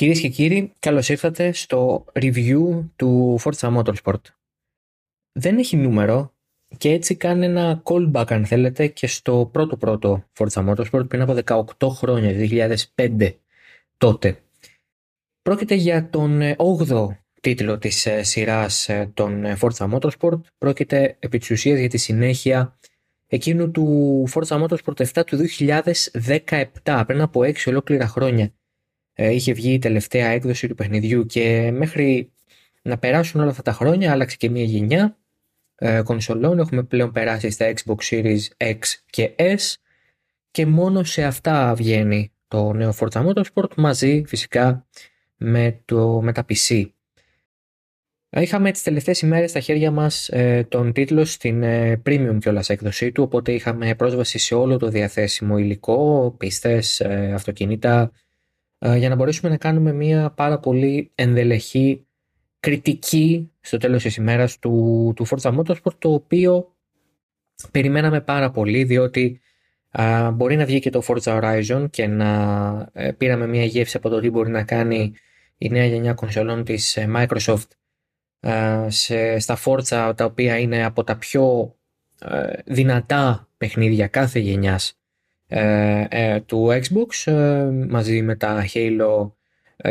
Κυρίες 0.00 0.20
και 0.20 0.28
κύριοι, 0.28 0.72
καλώς 0.78 1.08
ήρθατε 1.08 1.52
στο 1.52 2.04
review 2.12 2.84
του 2.96 3.38
Forza 3.42 3.76
Motorsport. 3.76 4.20
Δεν 5.32 5.58
έχει 5.58 5.76
νούμερο 5.76 6.34
και 6.78 6.90
έτσι 6.90 7.16
κάνει 7.16 7.44
ένα 7.44 7.82
callback 7.84 8.24
αν 8.28 8.46
θέλετε 8.46 8.86
και 8.86 9.06
στο 9.06 9.48
πρώτο 9.52 9.76
πρώτο 9.76 10.24
Forza 10.38 10.68
Motorsport 10.68 11.08
πριν 11.08 11.20
από 11.20 11.64
18 11.78 11.88
χρόνια, 11.88 12.32
2005 12.94 13.34
τότε. 13.96 14.42
Πρόκειται 15.42 15.74
για 15.74 16.08
τον 16.08 16.40
8ο 16.56 17.06
τίτλο 17.40 17.78
της 17.78 18.06
ε, 18.06 18.22
σειράς 18.22 18.88
ε, 18.88 19.10
των 19.14 19.44
Forza 19.60 19.90
Motorsport. 19.90 20.40
Πρόκειται 20.58 21.16
επί 21.18 21.38
της 21.38 21.50
ουσίας 21.50 21.78
για 21.78 21.88
τη 21.88 21.98
συνέχεια 21.98 22.78
εκείνου 23.26 23.70
του 23.70 24.24
Forza 24.32 24.62
Motorsport 24.62 25.06
7 25.12 25.22
του 25.26 25.38
2017, 26.82 27.02
πριν 27.06 27.20
από 27.20 27.40
6 27.40 27.54
ολόκληρα 27.66 28.06
χρόνια. 28.06 28.52
Ε, 29.14 29.30
είχε 29.34 29.52
βγει 29.52 29.72
η 29.72 29.78
τελευταία 29.78 30.28
έκδοση 30.28 30.68
του 30.68 30.74
παιχνιδιού 30.74 31.26
και 31.26 31.70
μέχρι 31.72 32.32
να 32.82 32.98
περάσουν 32.98 33.40
όλα 33.40 33.50
αυτά 33.50 33.62
τα 33.62 33.72
χρόνια 33.72 34.12
άλλαξε 34.12 34.36
και 34.36 34.50
μια 34.50 34.64
γενιά 34.64 35.18
ε, 35.74 36.02
κονσολών. 36.02 36.58
Έχουμε 36.58 36.82
πλέον 36.82 37.12
περάσει 37.12 37.50
στα 37.50 37.72
Xbox 37.72 37.96
Series 38.10 38.40
X 38.56 38.78
και 39.10 39.34
S 39.36 39.74
και 40.50 40.66
μόνο 40.66 41.04
σε 41.04 41.24
αυτά 41.24 41.74
βγαίνει 41.74 42.32
το 42.48 42.72
νέο 42.72 42.94
Forza 42.98 43.26
Motorsport 43.26 43.74
μαζί 43.76 44.24
φυσικά 44.26 44.86
με, 45.36 45.82
το, 45.84 46.20
με 46.22 46.32
τα 46.32 46.44
PC. 46.48 46.90
Είχαμε 48.32 48.70
τις 48.70 48.82
τελευταίες 48.82 49.20
ημέρες 49.20 49.50
στα 49.50 49.60
χέρια 49.60 49.90
μας 49.90 50.28
ε, 50.28 50.66
τον 50.68 50.92
τίτλο 50.92 51.24
στην 51.24 51.62
ε, 51.62 52.02
premium 52.06 52.36
κιόλας 52.40 52.70
έκδοσή 52.70 53.12
του, 53.12 53.22
οπότε 53.22 53.52
είχαμε 53.52 53.94
πρόσβαση 53.94 54.38
σε 54.38 54.54
όλο 54.54 54.76
το 54.76 54.88
διαθέσιμο 54.88 55.58
υλικό, 55.58 56.34
πίστες, 56.38 57.00
ε, 57.00 57.32
αυτοκίνητα, 57.34 58.02
ε, 58.02 58.06
για 58.80 59.08
να 59.08 59.14
μπορέσουμε 59.14 59.50
να 59.50 59.56
κάνουμε 59.56 59.92
μια 59.92 60.30
πάρα 60.30 60.58
πολύ 60.58 61.10
ενδελεχή 61.14 62.06
κριτική 62.60 63.52
στο 63.60 63.76
τέλος 63.76 64.02
της 64.02 64.16
ημέρας 64.16 64.58
του, 64.58 65.12
του 65.16 65.26
Forza 65.26 65.58
Motorsport, 65.58 65.94
το 65.98 66.12
οποίο 66.12 66.74
περιμέναμε 67.70 68.20
πάρα 68.20 68.50
πολύ, 68.50 68.84
διότι 68.84 69.40
μπορεί 70.32 70.56
να 70.56 70.64
βγει 70.64 70.80
και 70.80 70.90
το 70.90 71.02
Forza 71.06 71.40
Horizon 71.40 71.86
και 71.90 72.06
να 72.06 72.92
πήραμε 73.16 73.46
μια 73.46 73.64
γεύση 73.64 73.96
από 73.96 74.08
το 74.08 74.20
τι 74.20 74.30
μπορεί 74.30 74.50
να 74.50 74.64
κάνει 74.64 75.12
η 75.58 75.68
νέα 75.68 75.86
γενιά 75.86 76.14
κονσολών 76.14 76.64
της 76.64 76.98
Microsoft 77.16 77.68
σε, 78.86 79.38
στα 79.38 79.58
Forza 79.64 80.12
τα 80.16 80.24
οποία 80.24 80.58
είναι 80.58 80.84
από 80.84 81.04
τα 81.04 81.16
πιο 81.16 81.74
ε, 82.18 82.52
δυνατά 82.64 83.48
παιχνίδια 83.56 84.06
κάθε 84.06 84.38
γενιάς. 84.38 84.99
ε, 84.99 84.99
ε, 84.99 84.99
του 86.46 86.68
Xbox 86.68 87.32
μαζί 87.88 88.22
με 88.22 88.36
τα 88.36 88.64
Halo 88.74 89.30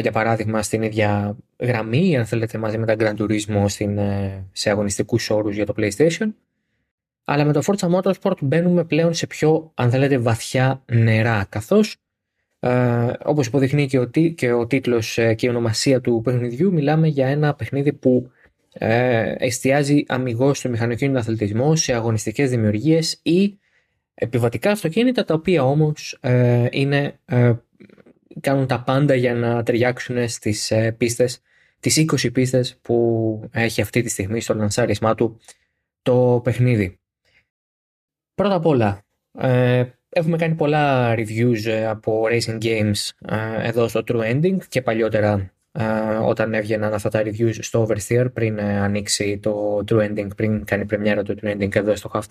για 0.02 0.12
παράδειγμα 0.12 0.62
στην 0.62 0.82
ίδια 0.82 1.38
γραμμή 1.60 2.18
αν 2.18 2.26
θέλετε 2.26 2.58
μαζί 2.58 2.78
με 2.78 2.86
τα 2.86 2.96
Gran 3.00 3.22
Turismo 3.22 3.66
στην, 3.68 4.00
σε 4.52 4.70
αγωνιστικούς 4.70 5.30
όρους 5.30 5.56
για 5.56 5.66
το 5.66 5.74
PlayStation. 5.78 6.28
Αλλά 7.24 7.46
με 7.46 7.54
το 7.54 7.62
Forza 7.66 7.90
Motorsport 7.96 8.38
μπαίνουμε 8.42 8.84
πλέον 8.84 9.14
σε 9.14 9.28
πιο 9.28 9.72
αν 9.74 9.90
θέλετε 9.90 10.18
βαθιά 10.18 10.84
νερά 10.86 11.46
καθώς 11.50 11.96
ε, 12.60 13.12
όπως 13.24 13.48
υποδείχνει 13.48 13.88
και 13.88 14.00
ο, 14.00 14.06
και 14.36 14.52
ο 14.52 14.68
τίτλος 14.68 15.14
και 15.36 15.46
η 15.46 15.50
ονομασία 15.50 16.02
του 16.02 16.22
παιχνιδιού 16.24 16.74
μιλάμε 16.74 17.08
για 17.08 17.28
ένα 17.28 17.54
παιχνίδι 17.54 17.94
που 17.94 18.32
ε, 18.74 19.34
εστιάζει 19.38 20.04
αμυγός 20.08 20.58
στο 20.58 20.70
μηχανοκίνητο 20.70 21.20
αθλητισμό, 21.20 21.76
σε 21.76 21.94
αγωνιστικές 21.94 22.50
δημιουργίες 22.50 23.20
ή 23.24 23.58
επιβατικά 24.20 24.72
αυτοκίνητα 24.72 25.24
τα 25.26 25.34
οποία 25.34 25.64
όμως 25.64 26.18
ε, 26.22 26.68
είναι, 26.72 27.20
ε, 27.26 27.54
κάνουν 28.42 28.68
τα 28.68 28.84
πάντα 28.84 29.16
για 29.16 29.34
να 29.34 29.64
ταιριάξουν 29.64 30.30
στις 30.30 30.72
ε, 30.72 30.92
πίστες, 30.92 31.42
τις 31.80 32.06
20 32.26 32.34
πίστες 32.34 32.78
που 32.82 33.50
έχει 33.52 33.82
αυτή 33.82 34.02
τη 34.02 34.10
στιγμή 34.10 34.42
στο 34.42 34.54
λανσάρισμά 34.54 35.16
του 35.16 35.40
το 36.02 36.42
παιχνίδι. 36.44 37.00
Πρώτα 38.36 38.56
απ' 38.56 38.66
όλα, 38.66 39.06
ε, 39.40 39.84
έχουμε 40.10 40.38
κάνει 40.38 40.56
πολλά 40.56 41.16
reviews 41.18 41.68
από 41.88 42.24
racing 42.32 42.58
games 42.62 43.10
εδώ 43.62 43.88
στο 43.88 44.04
True 44.08 44.34
Ending 44.34 44.58
και 44.70 44.82
παλιότερα 44.82 45.54
όταν 46.24 46.54
έβγαιναν 46.54 46.94
αυτά 46.94 47.10
τα 47.10 47.22
reviews 47.26 47.54
στο 47.60 47.88
Oversteer 47.88 48.28
πριν 48.34 48.58
ε, 48.58 48.80
ανοίξει 48.80 49.38
το 49.38 49.84
True 49.88 50.10
Ending, 50.10 50.28
πριν 50.36 50.66
κάνει 50.66 50.86
πρεμιέρα 50.86 51.24
το 51.24 51.36
True 51.42 51.56
Ending 51.56 51.76
εδώ 51.76 51.96
στο 51.96 52.12
Half 52.14 52.22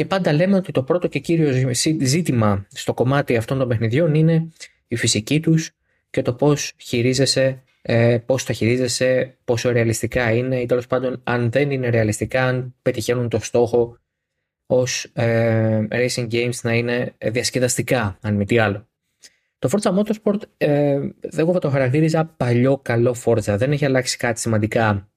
Και 0.00 0.06
πάντα 0.06 0.32
λέμε 0.32 0.56
ότι 0.56 0.72
το 0.72 0.82
πρώτο 0.82 1.08
και 1.08 1.18
κύριο 1.18 1.70
ζήτημα 2.00 2.66
στο 2.68 2.94
κομμάτι 2.94 3.36
αυτών 3.36 3.58
των 3.58 3.68
παιχνιδιών 3.68 4.14
είναι 4.14 4.48
η 4.88 4.96
φυσική 4.96 5.40
τους 5.40 5.70
και 6.10 6.22
το 6.22 6.34
πώς 6.34 6.72
χειρίζεσαι, 6.76 7.62
ε, 7.82 8.18
πώς 8.26 8.44
τα 8.44 8.52
χειρίζεσαι, 8.52 9.38
πόσο 9.44 9.70
ρεαλιστικά 9.70 10.32
είναι 10.32 10.60
ή 10.60 10.66
τέλος 10.66 10.86
πάντων 10.86 11.20
αν 11.24 11.50
δεν 11.50 11.70
είναι 11.70 11.88
ρεαλιστικά, 11.88 12.44
αν 12.44 12.74
πετυχαίνουν 12.82 13.28
το 13.28 13.38
στόχο 13.38 13.98
ως 14.66 15.04
ε, 15.12 15.86
racing 15.90 16.28
games 16.30 16.60
να 16.62 16.74
είναι 16.74 17.14
διασκεδαστικά, 17.18 18.18
αν 18.20 18.34
μη 18.34 18.44
τι 18.44 18.58
άλλο. 18.58 18.88
Το 19.58 19.68
Forza 19.72 19.98
Motorsport 19.98 20.40
ε, 20.56 21.00
εγώ 21.36 21.52
θα 21.52 21.58
το 21.58 21.70
χαρακτήριζα 21.70 22.24
παλιό 22.24 22.78
καλό 22.78 23.16
Forza. 23.24 23.54
Δεν 23.56 23.72
έχει 23.72 23.84
αλλάξει 23.84 24.16
κάτι 24.16 24.40
σημαντικά 24.40 25.10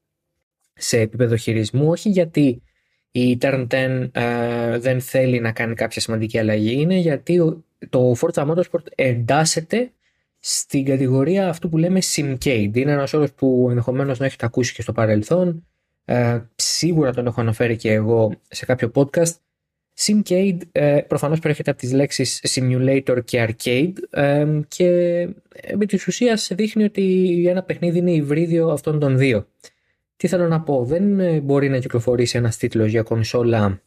σε 0.74 1.00
επίπεδο 1.00 1.36
χειρισμού, 1.36 1.90
όχι 1.90 2.10
γιατί 2.10 2.64
η 3.16 3.38
Turn 3.42 3.68
10 3.68 4.10
ε, 4.12 4.78
δεν 4.78 5.02
θέλει 5.02 5.40
να 5.40 5.52
κάνει 5.52 5.74
κάποια 5.74 6.02
σημαντική 6.02 6.40
αλλαγή, 6.40 6.82
είναι 6.82 6.96
γιατί 6.96 7.64
το 7.90 8.16
Forza 8.20 8.48
Motorsport 8.48 8.86
εντάσσεται 8.96 9.92
στην 10.40 10.86
κατηγορία 10.86 11.50
αυτού 11.50 11.70
που 11.70 11.78
λέμε 11.78 12.00
Simcade. 12.16 12.72
Είναι 12.74 12.92
ένας 12.92 13.14
όρος 13.14 13.32
που 13.34 13.66
ενδεχομένως 13.70 14.20
να 14.20 14.26
έχετε 14.26 14.46
ακούσει 14.46 14.74
και 14.74 14.82
στο 14.82 14.92
παρελθόν. 14.92 15.66
Ε, 16.06 16.40
σίγουρα 16.56 17.14
τον 17.14 17.26
έχω 17.26 17.42
αναφέρει 17.42 17.76
και 17.76 17.92
εγώ 17.92 18.34
σε 18.48 18.66
κάποιο 18.66 18.92
podcast. 18.96 19.32
Simcade 20.00 20.58
ε, 20.72 21.02
προφανώς 21.08 21.40
προέρχεται 21.40 21.72
από 21.72 21.80
τις 21.80 21.94
λέξεις 21.94 22.42
simulator 22.50 23.18
και 23.26 23.48
arcade 23.50 23.94
ε, 24.10 24.60
και 24.68 24.88
επί 25.52 25.86
της 25.86 26.08
ουσίας 26.08 26.52
δείχνει 26.54 26.84
ότι 26.84 27.46
ένα 27.48 27.64
παιχνίδι 27.64 27.98
είναι 27.98 28.12
υβρίδιο 28.12 28.70
αυτών 28.70 29.00
των 29.00 29.18
δύο. 29.18 29.48
Τι 30.16 30.28
θέλω 30.28 30.48
να 30.48 30.62
πω, 30.62 30.86
δεν 30.86 31.20
ε, 31.20 31.40
μπορεί 31.40 31.70
να 31.70 31.78
κυκλοφορήσει 31.78 32.38
ένας 32.38 32.58
τίτλος 32.58 32.90
για 32.90 33.04
κονσόλα 33.04 33.82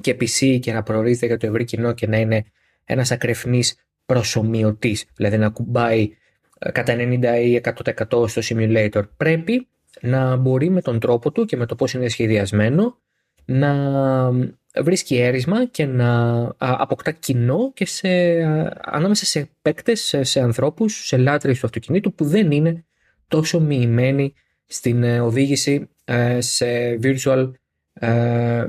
και 0.00 0.16
PC 0.20 0.58
και 0.60 0.72
να 0.72 0.82
προορίζεται 0.82 1.26
για 1.26 1.36
το 1.36 1.46
ευρύ 1.46 1.64
κοινό 1.64 1.92
και 1.92 2.06
να 2.06 2.16
είναι 2.16 2.44
ένας 2.84 3.10
ακρεφνής 3.10 3.74
προσωμιωτής, 4.06 5.04
δηλαδή 5.16 5.36
να 5.38 5.48
κουμπάει 5.48 6.16
ε, 6.58 6.70
κατά 6.70 6.94
90 6.96 6.98
ή 7.42 7.60
100% 8.08 8.28
στο 8.28 8.42
simulator. 8.44 9.02
Πρέπει 9.16 9.68
να 10.00 10.36
μπορεί 10.36 10.70
με 10.70 10.80
τον 10.80 11.00
τρόπο 11.00 11.32
του 11.32 11.44
και 11.44 11.56
με 11.56 11.66
το 11.66 11.74
πώς 11.74 11.92
είναι 11.94 12.08
σχεδιασμένο 12.08 12.98
να 13.44 13.72
βρίσκει 14.82 15.16
έρισμα 15.16 15.66
και 15.66 15.86
να 15.86 16.40
αποκτά 16.58 17.10
κοινό 17.10 17.72
και 17.74 17.86
σε, 17.86 18.08
ανάμεσα 18.80 19.24
σε 19.24 19.50
παίκτες, 19.62 20.00
σε, 20.00 20.22
σε 20.22 20.40
ανθρώπους, 20.40 21.06
σε 21.06 21.16
λάτρες 21.16 21.60
του 21.60 21.66
αυτοκινήτου 21.66 22.14
που 22.14 22.24
δεν 22.24 22.50
είναι 22.50 22.84
τόσο 23.28 23.60
μοιημένοι 23.60 24.34
στην 24.66 25.02
ε, 25.02 25.20
οδήγηση 25.20 25.88
ε, 26.04 26.40
σε 26.40 26.98
virtual, 27.02 27.50
ε, 27.92 28.64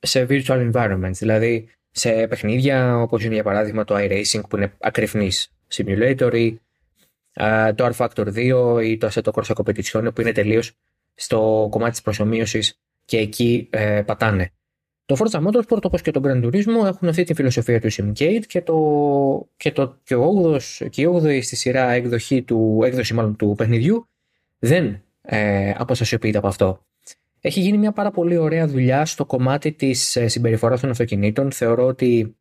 σε 0.00 0.26
virtual 0.28 0.72
environments, 0.72 1.10
δηλαδή 1.12 1.68
σε 1.90 2.26
παιχνίδια 2.26 3.00
όπως 3.00 3.24
είναι 3.24 3.34
για 3.34 3.42
παράδειγμα 3.42 3.84
το 3.84 3.94
iRacing 3.98 4.40
που 4.48 4.56
είναι 4.56 4.72
ακριφνής 4.80 5.52
simulator 5.74 6.32
ή 6.34 6.60
το 7.74 7.90
R-Factor 7.96 8.34
2 8.34 8.80
ή 8.84 8.96
το 8.96 9.08
Assetto 9.12 9.30
Corsa 9.30 9.54
Competizione 9.54 10.14
που 10.14 10.20
είναι 10.20 10.32
τελείως 10.32 10.72
στο 11.14 11.68
κομμάτι 11.70 11.90
της 11.90 12.02
προσωμείωσης 12.02 12.78
και 13.04 13.18
εκεί 13.18 13.68
πατάνε. 14.04 14.50
Το 15.06 15.16
Forza 15.18 15.46
Motorsport 15.46 15.82
όπως 15.82 16.02
και 16.02 16.10
το 16.10 16.20
Grand 16.24 16.44
Turismo 16.44 16.86
έχουν 16.86 17.08
αυτή 17.08 17.24
τη 17.24 17.34
φιλοσοφία 17.34 17.80
του 17.80 17.92
Simcade 17.92 18.42
και, 18.46 18.62
το, 18.62 19.48
και, 19.56 19.72
το, 19.72 19.98
και, 20.02 20.14
ο 20.14 20.52
8 20.54 20.60
και 20.90 21.02
η 21.02 21.08
8η 21.12 21.42
στη 21.42 21.56
σειρά 21.56 21.90
έκδοχη 21.90 22.42
του, 22.42 22.80
έκδοση 22.84 23.14
μάλλον 23.14 23.36
του 23.36 23.54
παιχνιδιού 23.56 24.08
δεν 24.58 25.02
ε, 25.26 25.72
αποστασιοποιείται 25.76 26.38
από 26.38 26.46
αυτό. 26.46 26.86
Έχει 27.40 27.60
γίνει 27.60 27.78
μια 27.78 27.92
πάρα 27.92 28.10
πολύ 28.10 28.36
ωραία 28.36 28.66
δουλειά 28.66 29.06
στο 29.06 29.26
κομμάτι 29.26 29.72
της 29.72 30.16
ε, 30.16 30.28
συμπεριφοράς 30.28 30.80
των 30.80 30.90
αυτοκινήτων. 30.90 31.52
Θεωρώ 31.52 31.86
ότι 31.86 32.36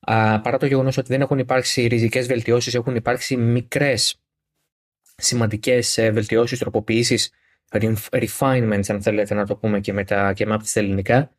α, 0.00 0.40
παρά 0.40 0.58
το 0.58 0.66
γεγονός 0.66 0.96
ότι 0.96 1.08
δεν 1.08 1.20
έχουν 1.20 1.38
υπάρξει 1.38 1.86
ριζικές 1.86 2.26
βελτιώσεις, 2.26 2.74
έχουν 2.74 2.94
υπάρξει 2.94 3.36
μικρές 3.36 4.20
σημαντικές 5.16 5.98
ε, 5.98 6.10
βελτιώσεις, 6.10 6.58
τροποποιήσεις, 6.58 7.30
refinements 8.10 8.88
αν 8.88 9.02
θέλετε 9.02 9.34
να 9.34 9.46
το 9.46 9.56
πούμε 9.56 9.80
και 9.80 9.92
με, 9.92 10.04
τα, 10.04 10.32
και 10.32 10.46
με 10.46 10.54
από 10.54 10.62
τις 10.62 10.76
ελληνικά 10.76 11.30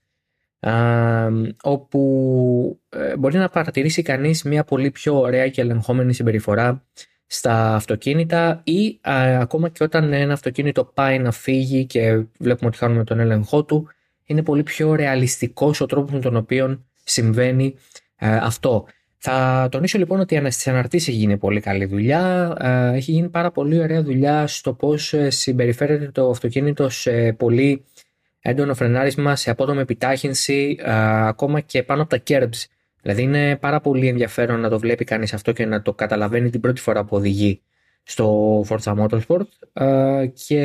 όπου 1.62 2.82
ε, 2.90 3.18
μπορεί 3.18 3.38
να 3.38 3.50
παρατηρήσει 3.50 4.02
κανείς 4.02 4.44
μια 4.44 4.64
πολύ 4.64 4.92
πιο 4.92 5.20
ωραία 5.20 5.50
και 5.50 5.62
ελεγχόμενη 5.62 6.14
συμπεριφορά 6.14 6.86
στα 7.28 7.76
αυτοκίνητα 7.76 8.62
ή 8.64 9.00
ακόμα 9.40 9.70
και 9.70 9.84
όταν 9.84 10.14
ένα 10.14 10.34
αυτοκίνητο 10.34 10.86
πάει 10.86 11.20
να 11.20 11.32
φύγει 11.32 11.86
και 11.86 12.24
βλέπουμε 12.40 12.70
ότι 12.70 12.78
χάνουμε 12.78 13.04
τον 13.04 13.20
έλεγχό 13.20 13.64
του 13.64 13.88
είναι 14.26 14.44
πολύ 14.44 14.64
πιο 14.64 14.96
ρεαλιστικός 14.96 15.82
ο 15.82 15.86
τρόπος 15.86 16.12
με 16.12 16.20
τον 16.20 16.36
οποίο 16.36 16.86
συμβαίνει 17.04 17.76
ε, 18.16 18.36
αυτό. 18.36 18.86
Θα 19.18 19.68
τονίσω 19.72 19.98
λοιπόν 19.98 20.20
ότι 20.20 20.36
στις 20.36 20.68
αναρτήσεις 20.68 21.08
έχει 21.08 21.18
γίνει 21.18 21.38
πολύ 21.38 21.60
καλή 21.60 21.86
δουλειά. 21.86 22.56
Έχει 22.94 23.12
γίνει 23.12 23.30
πάρα 23.30 23.52
πολύ 23.52 23.80
ωραία 23.80 24.04
δουλειά 24.04 24.48
στο 24.48 24.74
πώς 24.74 25.14
συμπεριφέρεται 25.28 26.12
το 26.12 26.30
αυτοκίνητο 26.30 26.90
σε 26.90 27.34
πολύ 27.34 27.86
έντονο 28.40 28.74
φρενάρισμα, 28.74 29.36
σε 29.36 29.50
απότομη 29.50 29.82
επιτάχυνση, 29.82 30.80
ακόμα 30.84 31.60
και 31.60 31.84
πάνω 31.84 32.02
από 32.02 32.10
τα 32.10 32.24
curbs. 32.28 32.66
Δηλαδή 33.08 33.26
είναι 33.26 33.56
πάρα 33.56 33.82
πολύ 33.82 34.08
ενδιαφέρον 34.08 34.60
να 34.60 34.70
το 34.70 34.80
βλέπει 34.80 35.04
κανείς 35.04 35.34
αυτό 35.34 35.52
και 35.52 35.66
να 35.66 35.82
το 35.82 35.94
καταλαβαίνει 35.94 36.50
την 36.50 36.62
πρώτη 36.62 36.82
φορά 36.82 37.04
που 37.04 37.16
οδηγεί 37.16 37.62
στο 38.04 38.62
Forza 38.70 38.96
Motorsport 38.98 39.48
και 40.34 40.62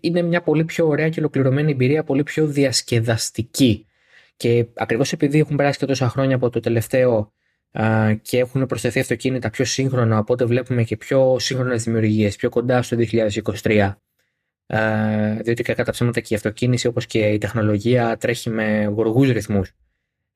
είναι 0.00 0.22
μια 0.22 0.42
πολύ 0.42 0.64
πιο 0.64 0.86
ωραία 0.86 1.08
και 1.08 1.20
ολοκληρωμένη 1.20 1.70
εμπειρία, 1.70 2.04
πολύ 2.04 2.22
πιο 2.22 2.46
διασκεδαστική. 2.46 3.86
Και 4.36 4.66
ακριβώς 4.74 5.12
επειδή 5.12 5.38
έχουν 5.38 5.56
περάσει 5.56 5.78
και 5.78 5.86
τόσα 5.86 6.08
χρόνια 6.08 6.36
από 6.36 6.50
το 6.50 6.60
τελευταίο 6.60 7.32
και 8.22 8.38
έχουν 8.38 8.66
προσθεθεί 8.66 9.00
αυτοκίνητα 9.00 9.50
πιο 9.50 9.64
σύγχρονα, 9.64 10.18
οπότε 10.18 10.44
βλέπουμε 10.44 10.82
και 10.82 10.96
πιο 10.96 11.36
σύγχρονες 11.38 11.82
δημιουργίες, 11.84 12.36
πιο 12.36 12.48
κοντά 12.48 12.82
στο 12.82 12.96
2023, 12.96 13.94
διότι 15.42 15.62
κατά 15.62 15.82
τα 15.82 15.90
ψέματα 15.90 16.20
και 16.20 16.34
η 16.34 16.36
αυτοκίνηση 16.36 16.86
όπως 16.86 17.06
και 17.06 17.18
η 17.18 17.38
τεχνολογία 17.38 18.16
τρέχει 18.16 18.50
με 18.50 18.84
γοργούς 18.84 19.30
ρυθμούς 19.30 19.72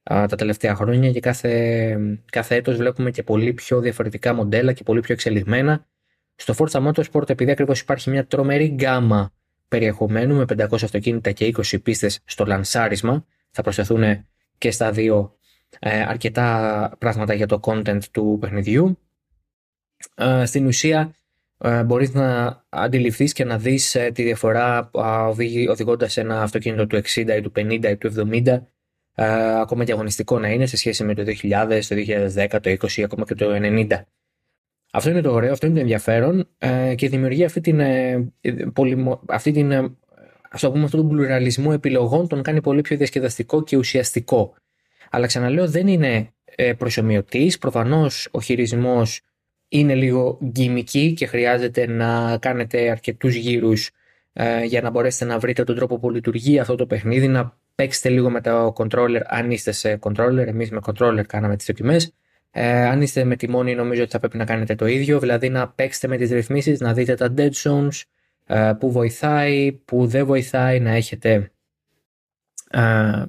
τα 0.03 0.27
τελευταία 0.27 0.75
χρόνια 0.75 1.11
και 1.11 1.21
κάθε, 1.21 1.99
κάθε 2.31 2.55
έτος 2.55 2.77
βλέπουμε 2.77 3.11
και 3.11 3.23
πολύ 3.23 3.53
πιο 3.53 3.81
διαφορετικά 3.81 4.35
μοντέλα 4.35 4.73
και 4.73 4.83
πολύ 4.83 5.01
πιο 5.01 5.15
εξελιγμένα. 5.15 5.87
Στο 6.35 6.55
Forza 6.59 6.87
Motorsport 6.87 7.31
επειδή 7.31 7.51
ακριβώς 7.51 7.81
υπάρχει 7.81 8.11
μια 8.11 8.27
τρομερή 8.27 8.67
γκάμα 8.67 9.33
περιεχομένου 9.69 10.35
με 10.37 10.45
500 10.49 10.73
αυτοκίνητα 10.73 11.33
και 11.33 11.55
20 11.57 11.83
πίστες 11.83 12.21
στο 12.25 12.45
λανσάρισμα 12.45 13.27
θα 13.51 13.63
προσθεθούν 13.63 14.27
και 14.59 14.71
στα 14.71 14.91
δύο 14.93 15.37
ε, 15.79 16.01
αρκετά 16.01 16.97
πράγματα 16.99 17.35
για 17.35 17.47
το 17.47 17.61
content 17.63 18.05
του 18.11 18.39
παιχνιδιού. 18.41 18.99
Ε, 20.15 20.45
στην 20.45 20.67
ουσία 20.67 21.15
ε, 21.59 21.83
μπορείς 21.83 22.13
να 22.13 22.61
αντιληφθείς 22.69 23.33
και 23.33 23.45
να 23.45 23.59
δεις 23.59 23.95
ε, 23.95 24.11
τη 24.11 24.23
διαφορά 24.23 24.91
οδηγώντας 25.69 26.17
ένα 26.17 26.43
αυτοκίνητο 26.43 26.87
του 26.87 26.97
60 26.97 27.37
ή 27.37 27.41
του 27.41 27.53
50 27.57 27.85
ή 27.85 27.97
του 27.97 28.13
70 28.17 28.61
ε, 29.15 29.61
ακόμα 29.61 29.85
και 29.85 29.93
αγωνιστικό 29.93 30.39
να 30.39 30.49
είναι 30.49 30.67
σε 30.67 30.77
σχέση 30.77 31.05
με 31.05 31.15
το 31.15 31.23
2000, 31.23 31.81
το 31.89 31.97
2010, 32.35 32.61
το 32.61 32.71
20, 32.71 33.03
ακόμα 33.03 33.25
και 33.25 33.35
το 33.35 33.51
90. 33.55 33.87
Αυτό 34.93 35.11
είναι 35.11 35.21
το 35.21 35.33
ωραίο, 35.33 35.53
αυτό 35.53 35.67
είναι 35.67 35.75
το 35.75 35.81
ενδιαφέρον 35.81 36.49
ε, 36.59 36.95
και 36.95 37.09
δημιουργεί 37.09 37.45
αυτή 37.45 37.61
την, 37.61 37.81
ε, 37.81 38.33
αυτή 39.29 39.53
την 39.53 39.73
ας 40.51 40.61
το 40.61 40.71
πούμε 40.73 40.85
αυτόν 40.85 41.01
τον 41.01 41.09
πλουραλισμό 41.09 41.71
επιλογών 41.75 42.29
τον 42.29 42.43
κάνει 42.43 42.61
πολύ 42.61 42.81
πιο 42.81 42.97
διασκεδαστικό 42.97 43.63
και 43.63 43.77
ουσιαστικό. 43.77 44.55
Αλλά 45.11 45.27
ξαναλέω 45.27 45.69
δεν 45.69 45.87
είναι 45.87 46.33
προσωμιωτής, 46.79 47.59
προφανώς 47.59 48.29
ο 48.31 48.41
χειρισμός 48.41 49.21
είναι 49.69 49.95
λίγο 49.95 50.39
γκυμική 50.45 51.13
και 51.13 51.27
χρειάζεται 51.27 51.87
να 51.87 52.39
κάνετε 52.39 52.91
αρκετούς 52.91 53.35
γύρους 53.35 53.91
για 54.65 54.81
να 54.83 54.91
μπορέσετε 54.91 55.25
να 55.25 55.39
βρείτε 55.39 55.65
τον 55.65 55.77
τρόπο 55.77 55.99
που 55.99 56.11
λειτουργεί 56.11 56.59
αυτό 56.59 56.75
το 56.75 56.87
παιχνίδι, 56.87 57.29
να 57.29 57.57
παίξτε 57.75 58.09
λίγο 58.09 58.31
με 58.31 58.41
το 58.41 58.73
controller 58.77 59.21
αν 59.25 59.51
είστε 59.51 59.73
σε 59.73 59.99
controller. 60.03 60.47
Εμείς 60.47 60.71
με 60.71 60.81
controller 60.87 61.23
κάναμε 61.27 61.57
τις 61.57 61.67
δοκιμές. 61.67 62.15
Ε, 62.51 62.87
αν 62.87 63.03
είστε 63.03 63.25
με 63.25 63.37
τη 63.37 63.49
μόνη 63.49 63.75
νομίζω 63.75 64.03
ότι 64.03 64.11
θα 64.11 64.19
πρέπει 64.19 64.37
να 64.37 64.45
κάνετε 64.45 64.75
το 64.75 64.87
ίδιο, 64.87 65.19
δηλαδή 65.19 65.49
να 65.49 65.69
παίξετε 65.69 66.09
με 66.09 66.17
τις 66.17 66.31
ρυθμίσεις, 66.31 66.81
να 66.81 66.93
δείτε 66.93 67.15
τα 67.15 67.35
dead 67.37 67.51
zones, 67.51 68.03
ε, 68.47 68.73
που 68.79 68.93
βοηθάει, 68.93 69.73
που 69.73 70.07
δεν 70.07 70.27
βοηθάει, 70.27 70.81
να 70.81 70.91
έχετε 70.91 71.53
ε, 72.71 73.25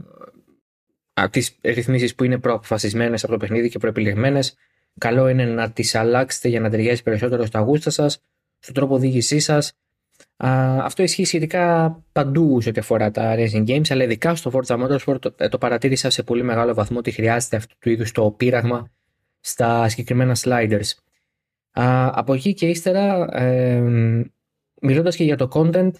τις 1.30 1.57
ρυθμίσεις 1.62 2.16
που 2.16 2.24
είναι 2.24 2.38
προαποφασισμένες 2.38 3.24
από 3.24 3.31
το 3.31 3.40
παιχνίδι 3.40 3.69
και 3.69 3.78
προεπιλεγμένες. 3.80 4.56
Καλό 4.98 5.28
είναι 5.28 5.45
να 5.45 5.72
τις 5.72 5.95
αλλάξετε 5.95 6.48
για 6.48 6.60
να 6.60 6.69
ταιριάζει 6.69 7.04
περισσότερο 7.04 7.45
στα 7.45 7.60
γούστα 7.60 7.90
σας, 7.90 8.22
στον 8.60 8.74
τρόπο 8.74 8.95
οδήγησής 8.95 9.44
σας 9.44 9.74
αυτό 10.38 11.03
ισχύει 11.03 11.25
σχετικά 11.25 11.91
παντού 12.12 12.62
σε 12.62 12.69
ό,τι 12.69 12.80
αφορά 12.80 13.12
τα 13.12 13.35
racing 13.38 13.65
games, 13.68 13.89
αλλά 13.89 14.03
ειδικά 14.03 14.35
στο 14.35 14.51
Forza 14.53 14.83
Motorsport 14.83 15.21
το, 15.21 15.35
το 15.50 15.57
παρατήρησα 15.57 16.09
σε 16.09 16.24
πολύ 16.24 16.44
μεγάλο 16.44 16.74
βαθμό 16.74 16.97
ότι 16.97 17.12
χρειάζεται 17.12 17.56
αυτού 17.56 17.75
του 17.80 17.89
είδους 17.89 18.12
το 18.12 18.31
πείραγμα 18.31 18.91
στα 19.39 19.89
συγκεκριμένα 19.89 20.35
sliders. 20.35 20.89
Α, 21.71 22.09
από 22.13 22.33
εκεί 22.33 22.53
και 22.53 22.69
ύστερα, 22.69 23.27
ε, 23.41 23.81
μιλώντας 24.81 25.15
και 25.15 25.24
για 25.24 25.38
το 25.38 25.50
content, 25.53 25.91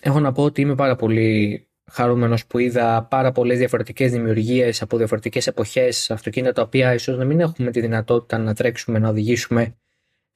έχω 0.00 0.20
να 0.20 0.32
πω 0.32 0.42
ότι 0.42 0.60
είμαι 0.60 0.74
πάρα 0.74 0.96
πολύ 0.96 1.60
χαρούμενος 1.90 2.46
που 2.46 2.58
είδα 2.58 3.06
πάρα 3.10 3.32
πολλές 3.32 3.58
διαφορετικές 3.58 4.10
δημιουργίες 4.10 4.82
από 4.82 4.96
διαφορετικές 4.96 5.46
εποχές, 5.46 6.10
αυτοκίνητα 6.10 6.52
τα 6.52 6.62
οποία 6.62 6.94
ίσως 6.94 7.16
να 7.16 7.24
μην 7.24 7.40
έχουμε 7.40 7.70
τη 7.70 7.80
δυνατότητα 7.80 8.38
να 8.38 8.54
τρέξουμε, 8.54 8.98
να 8.98 9.08
οδηγήσουμε 9.08 9.76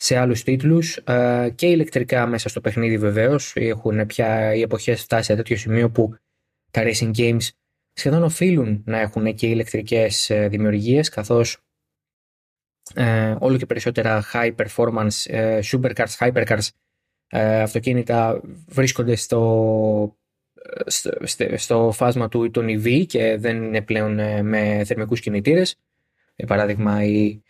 σε 0.02 0.17
άλλους 0.17 0.43
τίτλους 0.43 0.97
ε, 0.97 1.52
και 1.55 1.67
ηλεκτρικά 1.67 2.26
μέσα 2.26 2.49
στο 2.49 2.61
παιχνίδι 2.61 2.99
βεβαίως. 2.99 3.52
Έχουν 3.56 4.06
πια 4.06 4.55
οι 4.55 4.61
εποχές 4.61 5.02
φτάσει 5.02 5.25
σε 5.25 5.37
τέτοιο 5.37 5.56
σημείο 5.56 5.91
που 5.91 6.14
τα 6.70 6.82
racing 6.85 7.11
games 7.17 7.49
σχεδόν 7.93 8.23
οφείλουν 8.23 8.82
να 8.87 8.99
έχουν 8.99 9.35
και 9.35 9.47
ηλεκτρικές 9.47 10.31
ε, 10.31 10.49
δημιουργίες 10.49 11.08
καθώς 11.08 11.58
ε, 12.94 13.37
όλο 13.38 13.56
και 13.56 13.67
περισσότερα 13.67 14.25
high 14.32 14.55
performance 14.56 15.25
ε, 15.26 15.61
supercars, 15.64 16.17
hypercars 16.19 16.69
ε, 17.29 17.61
αυτοκίνητα 17.61 18.41
βρίσκονται 18.67 19.14
στο, 19.14 20.17
στο, 20.87 21.11
στο, 21.56 21.91
φάσμα 21.93 22.29
του 22.29 22.50
των 22.50 22.67
EV 22.69 23.06
και 23.06 23.37
δεν 23.37 23.62
είναι 23.62 23.82
πλέον 23.82 24.14
με 24.46 24.82
θερμικούς 24.85 25.20
κινητήρες. 25.20 25.76
Για 26.37 26.46
παράδειγμα 26.46 27.05
η 27.05 27.43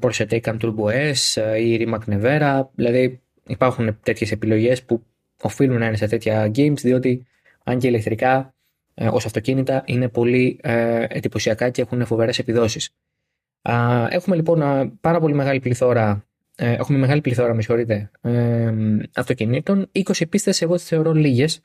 Porsche 0.00 0.26
Taycan 0.30 0.56
Turbo 0.60 1.12
S 1.12 1.40
ή 1.60 1.86
Rimac 1.86 2.14
Nevera. 2.14 2.60
Δηλαδή 2.74 3.20
υπάρχουν 3.46 3.98
τέτοιες 4.02 4.32
επιλογές 4.32 4.82
που 4.82 5.02
οφείλουν 5.42 5.78
να 5.78 5.86
είναι 5.86 5.96
σε 5.96 6.06
τέτοια 6.06 6.46
games 6.54 6.78
διότι 6.80 7.26
αν 7.64 7.78
και 7.78 7.86
ηλεκτρικά 7.86 8.54
ε, 8.94 9.08
ως 9.08 9.24
αυτοκίνητα 9.24 9.82
είναι 9.86 10.08
πολύ 10.08 10.58
ε, 10.62 11.04
εντυπωσιακά 11.08 11.70
και 11.70 11.82
έχουν 11.82 12.06
φοβερές 12.06 12.38
επιδόσεις. 12.38 12.90
Έχουμε 14.08 14.36
λοιπόν 14.36 14.60
πάρα 15.00 15.20
πολύ 15.20 15.34
μεγάλη 15.34 15.60
πληθώρα 15.60 16.28
ε, 16.60 16.72
έχουμε 16.72 16.98
μεγάλη 16.98 17.20
πληθώρα, 17.20 17.54
με 17.54 17.62
συγχωρείτε, 17.62 18.10
αυτοκινήτων. 19.14 19.90
20 19.92 20.28
πίστες 20.28 20.62
εγώ 20.62 20.74
τις 20.74 20.84
θεωρώ 20.84 21.12
λίγες, 21.12 21.60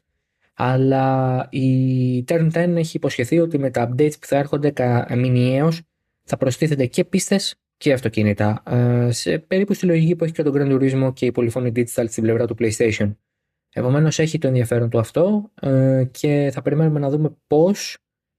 αλλά 0.54 1.48
η 1.50 2.24
Turn 2.28 2.52
10 2.52 2.54
έχει 2.76 2.98
υποσχεθεί 2.98 3.40
ότι 3.40 3.60
με 3.60 3.70
τα 3.70 3.90
updates 3.90 4.20
που 4.20 4.26
θα 4.28 4.38
έρχονται 4.38 4.74
μηνιαίως 5.16 5.82
θα 6.24 6.38
προστίθενται 6.38 6.86
και 6.86 7.04
πίστες 7.04 7.56
και 7.78 7.94
αυτοκίνητα. 7.94 8.64
Ε, 8.68 9.12
σε 9.12 9.38
περίπου 9.40 9.74
στη 9.74 9.86
λογική 9.86 10.16
που 10.16 10.24
έχει 10.24 10.34
και 10.34 10.44
τον 10.44 10.54
Grand 10.56 10.72
Turismo 10.72 11.14
και 11.14 11.26
η 11.26 11.32
Polyphony 11.36 11.72
Digital 11.76 12.06
στην 12.08 12.24
πλευρά 12.24 12.48
του 12.48 12.56
PlayStation. 12.60 13.16
Επομένως 13.74 14.20
έχει 14.20 14.38
το 14.38 14.48
ενδιαφέρον 14.48 14.90
του 14.90 15.00
αυτό 15.00 15.52
ε, 15.62 16.04
και 16.12 16.50
θα 16.54 16.62
περιμένουμε 16.62 17.00
να 17.00 17.10
δούμε 17.10 17.36
πώς 17.48 17.98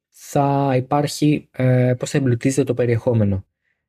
θα 0.09 0.73
υπάρχει, 0.77 1.49
ε, 1.51 1.95
πώς 1.99 2.11
θα 2.11 2.19
εμπλουτίζεται 2.19 2.65
το 2.65 2.75
περιεχόμενο. 2.75 3.47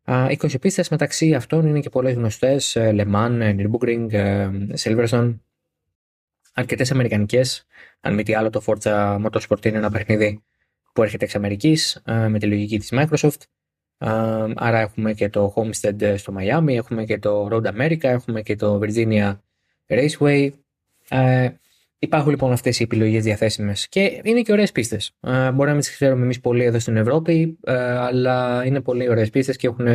20 0.08 0.60
πίστες 0.62 0.90
μεταξύ 0.90 1.34
αυτών 1.34 1.68
είναι 1.68 1.80
και 1.80 1.90
πολλές 1.90 2.14
γνωστές, 2.14 2.78
Le 2.78 3.14
Mans, 3.14 3.56
Nürburgring, 3.56 4.08
Silverstone, 4.78 5.36
αρκετές 6.54 6.92
αμερικανικές, 6.92 7.66
αν 8.00 8.14
μη 8.14 8.24
τι 8.24 8.34
άλλο 8.34 8.50
το 8.50 8.64
Forza 8.66 9.26
Motorsport 9.26 9.66
είναι 9.66 9.78
ένα 9.78 9.92
παιχνίδι 9.92 10.44
που 10.94 11.04
έρχεται 11.04 11.26
εξ 11.26 11.36
Αμερικής 11.36 12.02
με 12.06 12.40
τη 12.40 12.46
λογική 12.46 12.80
της 12.80 12.90
Microsoft 12.92 13.42
Άρα 13.98 14.80
έχουμε 14.80 15.14
και 15.14 15.30
το 15.30 15.54
Homestead 15.56 16.14
στο 16.18 16.34
Miami, 16.38 16.76
έχουμε 16.76 17.06
και 17.06 17.20
το 17.20 17.48
Road 17.52 17.66
America, 17.66 18.04
έχουμε 18.04 18.42
και 18.42 18.56
το 18.56 18.80
Virginia 18.84 19.36
Raceway. 19.88 20.50
Ε, 21.10 21.50
υπάρχουν 22.00 22.30
λοιπόν 22.30 22.52
αυτές 22.52 22.80
οι 22.80 22.84
επιλογές 22.84 23.24
διαθέσιμες 23.24 23.88
και 23.88 24.22
είναι 24.24 24.42
και 24.42 24.52
ωραίες 24.52 24.72
πίστες. 24.72 25.12
Ε, 25.20 25.52
μπορεί 25.52 25.68
να 25.68 25.72
μην 25.72 25.80
τις 25.80 25.92
ξέρουμε 25.92 26.24
εμείς 26.24 26.40
πολύ 26.40 26.64
εδώ 26.64 26.80
στην 26.80 26.98
Ευρώπη, 26.98 27.58
ε, 27.64 27.74
αλλά 27.98 28.66
είναι 28.66 28.82
πολύ 28.82 29.10
ωραίες 29.10 29.30
πίστες 29.30 29.58
και 29.58 29.68
έχουν 29.68 29.88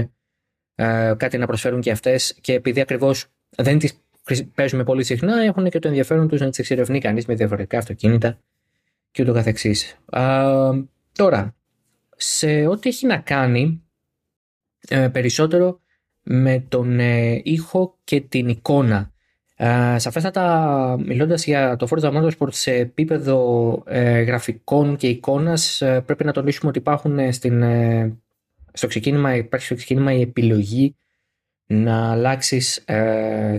ε, 0.75 1.15
κάτι 1.17 1.39
να 1.39 1.47
προσφέρουν 1.47 1.81
και 1.81 1.91
αυτές. 1.91 2.39
Και 2.41 2.53
επειδή 2.53 2.81
ακριβώς 2.81 3.27
δεν 3.57 3.79
τις 3.79 4.01
παίζουμε 4.55 4.85
πολύ 4.85 5.05
συχνά, 5.05 5.43
έχουν 5.43 5.71
και 5.71 5.79
το 5.79 5.89
ενδιαφέρον 5.89 6.29
τους 6.29 6.41
να 6.41 6.49
τις 6.49 6.59
εξερευνεί 6.59 6.99
κανείς 7.01 7.27
με 7.27 7.35
διαφορετικά 7.35 7.79
αυτοκίνητα 7.79 8.39
και 9.11 9.23
ούτω 9.23 9.33
καθεξής. 9.33 9.97
τώρα, 11.13 11.55
σε 12.17 12.67
ό,τι 12.67 12.89
έχει 12.89 13.07
να 13.07 13.17
κάνει 13.17 13.83
ε, 14.89 15.09
περισσότερο 15.09 15.81
με 16.23 16.65
τον 16.69 17.01
ε, 17.01 17.41
ήχο 17.45 17.99
και 18.05 18.21
την 18.21 18.49
εικόνα. 18.49 19.13
Ε, 19.57 19.99
σαφέστατα 19.99 20.97
μιλώντας 21.07 21.45
για 21.45 21.77
το 21.77 21.87
Forza 21.91 22.13
Motorsport 22.13 22.53
σε 22.53 22.73
επίπεδο 22.73 23.83
ε, 23.87 24.21
γραφικών 24.21 24.97
και 24.97 25.09
εικόνας 25.09 25.81
ε, 25.81 26.01
πρέπει 26.07 26.25
να 26.25 26.33
τονίσουμε 26.33 26.69
ότι 26.69 26.79
υπάρχουν 26.79 27.33
στην, 27.33 27.65
στο 28.73 28.87
ξεκίνημα, 28.87 29.37
υπάρχει 29.37 29.67
στο 29.67 29.75
ξεκίνημα 29.75 30.13
η 30.13 30.21
επιλογή 30.21 30.95
να 31.67 32.11
αλλάξεις 32.11 32.85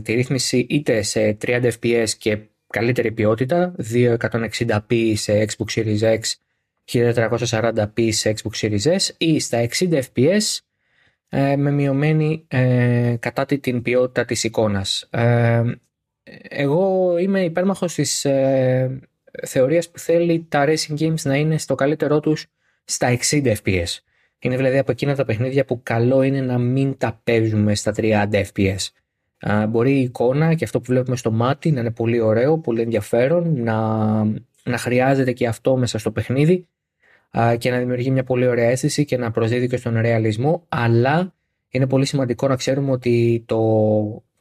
τη 0.02 0.14
ρύθμιση 0.14 0.66
είτε 0.70 1.02
σε 1.02 1.38
30 1.46 1.72
fps 1.82 2.10
και 2.18 2.38
καλύτερη 2.68 3.12
ποιότητα 3.12 3.76
2160p 3.94 5.14
σε 5.16 5.46
Xbox 5.46 5.74
Series 5.76 6.00
X 6.00 6.20
1440p 6.92 8.10
σε 8.12 8.34
Xbox 8.36 8.60
Series 8.62 8.98
S 8.98 9.10
ή 9.18 9.40
στα 9.40 9.68
60 9.80 10.02
fps 10.16 10.18
ε, 10.18 10.40
με 11.32 11.72
μειωμένη 11.72 12.46
ε, 12.48 13.16
κατά 13.20 13.46
την 13.46 13.82
ποιότητα 13.82 14.26
της 14.26 14.44
εικόνας. 14.44 15.08
Ε, 15.10 15.64
εγώ 16.50 17.18
είμαι 17.18 17.44
υπέρμαχος 17.44 17.94
της 17.94 18.26
ε, 18.26 19.00
θεωρίας 19.46 19.90
που 19.90 20.00
θέλει 20.00 20.46
τα 20.50 20.66
racing 20.68 20.98
games 21.00 21.22
να 21.24 21.36
είναι 21.36 21.58
στο 21.58 21.76
καλύτερό 21.76 22.20
τους 22.20 22.48
στα 22.84 23.18
60 23.30 23.54
fps. 23.64 23.98
Είναι 24.40 24.56
δηλαδή 24.56 24.78
από 24.78 24.92
εκείνα 24.92 25.16
τα 25.16 25.26
παιχνίδια 25.26 25.66
που 25.66 25.80
καλό 25.84 26.22
είναι 26.22 26.42
να 26.42 26.58
μην 26.58 26.98
τα 26.98 27.22
παίζουμε 27.24 27.76
στα 27.76 27.94
30 27.98 28.26
fps. 28.32 28.88
μπορεί 29.70 29.92
η 29.92 30.02
εικόνα 30.02 30.54
και 30.54 30.64
αυτό 30.64 30.80
που 30.80 30.86
βλέπουμε 30.86 31.16
στο 31.16 31.32
μάτι 31.32 31.72
να 31.72 31.80
είναι 31.80 31.92
πολύ 31.92 32.20
ωραίο, 32.20 32.60
πολύ 32.60 32.82
ενδιαφέρον, 32.82 33.64
να, 33.64 33.78
να 34.64 34.78
χρειάζεται 34.78 35.32
και 35.32 35.48
αυτό 35.48 35.78
μέσα 35.78 35.98
στο 35.98 36.12
παιχνίδι 36.12 36.68
και 37.58 37.72
να 37.72 37.78
δημιουργεί 37.78 38.12
μια 38.12 38.24
πολύ 38.24 38.48
ωραία 38.48 38.70
αίσθηση 38.70 39.06
και 39.06 39.18
να 39.18 39.32
προσδίδει 39.32 39.68
και 39.68 39.78
στον 39.78 40.00
ρεαλισμό, 40.00 40.66
αλλά 40.70 41.34
είναι 41.70 41.88
πολύ 41.88 42.06
σημαντικό 42.06 42.48
να 42.48 42.56
ξέρουμε 42.56 42.92
ότι 42.92 43.44
το, 43.48 43.58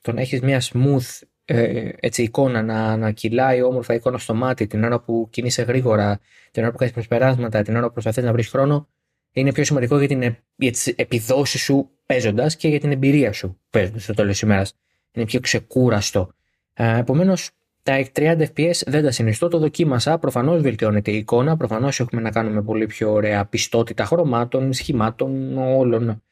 το 0.00 0.12
να 0.12 0.20
έχεις 0.20 0.40
μια 0.40 0.61
smooth 0.61 1.20
ε, 1.44 1.88
έτσι, 2.00 2.23
εικόνα, 2.23 2.62
να, 2.62 2.97
να 2.97 3.11
κυλάει 3.11 3.62
όμορφα 3.62 3.94
εικόνα 3.94 4.18
στο 4.18 4.35
μάτι 4.35 4.66
την 4.66 4.85
ώρα 4.85 5.00
που 5.00 5.28
κινείσαι 5.30 5.62
γρήγορα, 5.62 6.20
την 6.50 6.62
ώρα 6.62 6.73
που 6.73 6.78
κάνεις 6.78 6.94
προσπεράσματα, 6.94 7.62
την 7.62 7.76
ώρα 7.76 7.87
που 7.87 7.92
προσπαθείς 7.92 8.25
να 8.25 8.32
βρεις 8.32 8.49
χρόνο, 8.49 8.88
είναι 9.32 9.52
πιο 9.52 9.64
σημαντικό 9.64 9.99
για, 9.99 10.09
την, 10.09 10.37
για 10.56 10.70
τις 10.70 10.87
επιδόσεις 10.87 11.62
σου 11.62 11.90
παίζοντας 12.06 12.56
και 12.56 12.68
για 12.68 12.80
την 12.80 12.92
εμπειρία 12.92 13.32
σου 13.32 13.61
παίζοντας 13.70 14.02
στο 14.02 14.14
τέλος 14.14 14.32
της 14.32 14.40
ημέρας. 14.40 14.75
Είναι 15.12 15.25
πιο 15.25 15.40
ξεκούραστο. 15.40 16.30
Ε, 16.75 16.99
Επομένως, 16.99 17.50
τα 17.83 18.07
30 18.17 18.37
FPS 18.55 18.83
δεν 18.87 19.03
τα 19.03 19.11
συνιστώ, 19.11 19.49
το 19.49 19.59
δοκίμασα. 19.59 20.19
Προφανώς 20.19 20.61
βελτιώνεται 20.61 21.11
η 21.11 21.17
εικόνα, 21.17 21.57
προφανώς 21.57 22.01
έχουμε 22.01 22.21
να 22.21 22.31
κάνουμε 22.31 22.63
πολύ 22.63 22.87
πιο 22.87 23.13
ωραία 23.13 23.45
πιστότητα 23.45 24.05
χρωμάτων, 24.05 24.73
σχημάτων, 24.73 25.59
όλων 25.59 26.23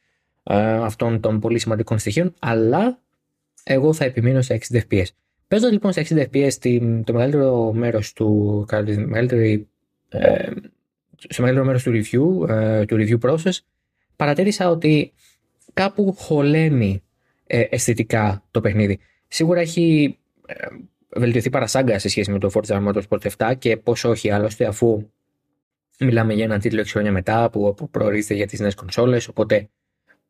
ε, 0.42 0.56
αυτών 0.72 1.20
των 1.20 1.40
πολύ 1.40 1.58
σημαντικών 1.58 1.98
στοιχείων, 1.98 2.34
αλλά 2.38 2.98
εγώ 3.62 3.92
θα 3.92 4.04
επιμείνω 4.04 4.42
στα 4.42 4.58
60 4.72 4.80
FPS. 4.88 5.06
Παίζοντα 5.48 5.72
λοιπόν 5.72 5.92
στα 5.92 6.02
60 6.08 6.24
FPS 6.32 6.78
το 7.04 7.12
μεγαλύτερο 7.12 7.72
μέρος 7.72 8.12
του, 8.12 8.64
μεγαλύτερη, 9.06 9.68
ε, 10.08 10.50
στο 11.16 11.42
μεγαλύτερο 11.42 11.64
μέρος 11.64 11.82
του 11.82 11.90
review, 11.90 12.48
ε, 12.48 12.84
του 12.84 12.96
review 12.96 13.30
process, 13.30 13.58
παρατήρησα 14.16 14.70
ότι 14.70 15.12
κάπου 15.72 16.14
χωλαίνει 16.18 17.02
ε, 17.46 17.60
αισθητικά 17.70 18.44
το 18.50 18.60
παιχνίδι. 18.60 18.98
Σίγουρα 19.28 19.60
έχει 19.60 20.18
ε, 20.46 20.66
βελτιωθεί 21.16 21.50
παρασάγκα 21.50 21.98
σε 21.98 22.08
σχέση 22.08 22.30
με 22.30 22.38
το 22.38 22.50
Forza 22.54 22.88
Motorsport 22.88 23.30
7 23.36 23.52
και 23.58 23.76
πόσο 23.76 24.08
όχι 24.08 24.30
άλλωστε 24.30 24.66
αφού 24.66 25.10
μιλάμε 25.98 26.34
για 26.34 26.44
έναν 26.44 26.60
τίτλο 26.60 26.82
6 26.82 26.86
χρόνια 26.86 27.12
μετά 27.12 27.50
που 27.50 27.88
προορίζεται 27.90 28.34
για 28.34 28.46
τις 28.46 28.60
νέες 28.60 28.74
κονσόλες 28.74 29.28
οπότε 29.28 29.68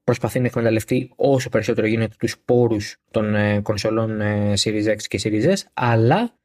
προσπαθεί 0.04 0.40
να 0.40 0.47
εκμεταλλευτεί 0.47 1.12
όσο 1.16 1.49
περισσότερο 1.49 1.87
γίνεται 1.87 2.14
τους 2.18 2.38
πόρους 2.44 2.97
των 3.11 3.35
ε, 3.35 3.61
κονσολών 3.61 4.20
ε, 4.20 4.52
Series 4.56 4.87
X 4.87 4.97
και 4.97 5.20
Series 5.23 5.44
S 5.44 5.56
αλλά 5.75 6.38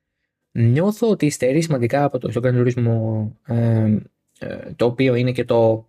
νιώθω 0.51 1.09
ότι 1.09 1.25
υστερεί 1.25 1.61
σημαντικά 1.61 2.03
από 2.03 2.17
το 2.17 2.31
στον 2.31 2.41
κανονισμό 2.43 3.31
ε, 3.47 3.97
ε, 4.39 4.73
το 4.75 4.85
οποίο 4.85 5.15
είναι 5.15 5.31
και 5.31 5.45
το 5.45 5.87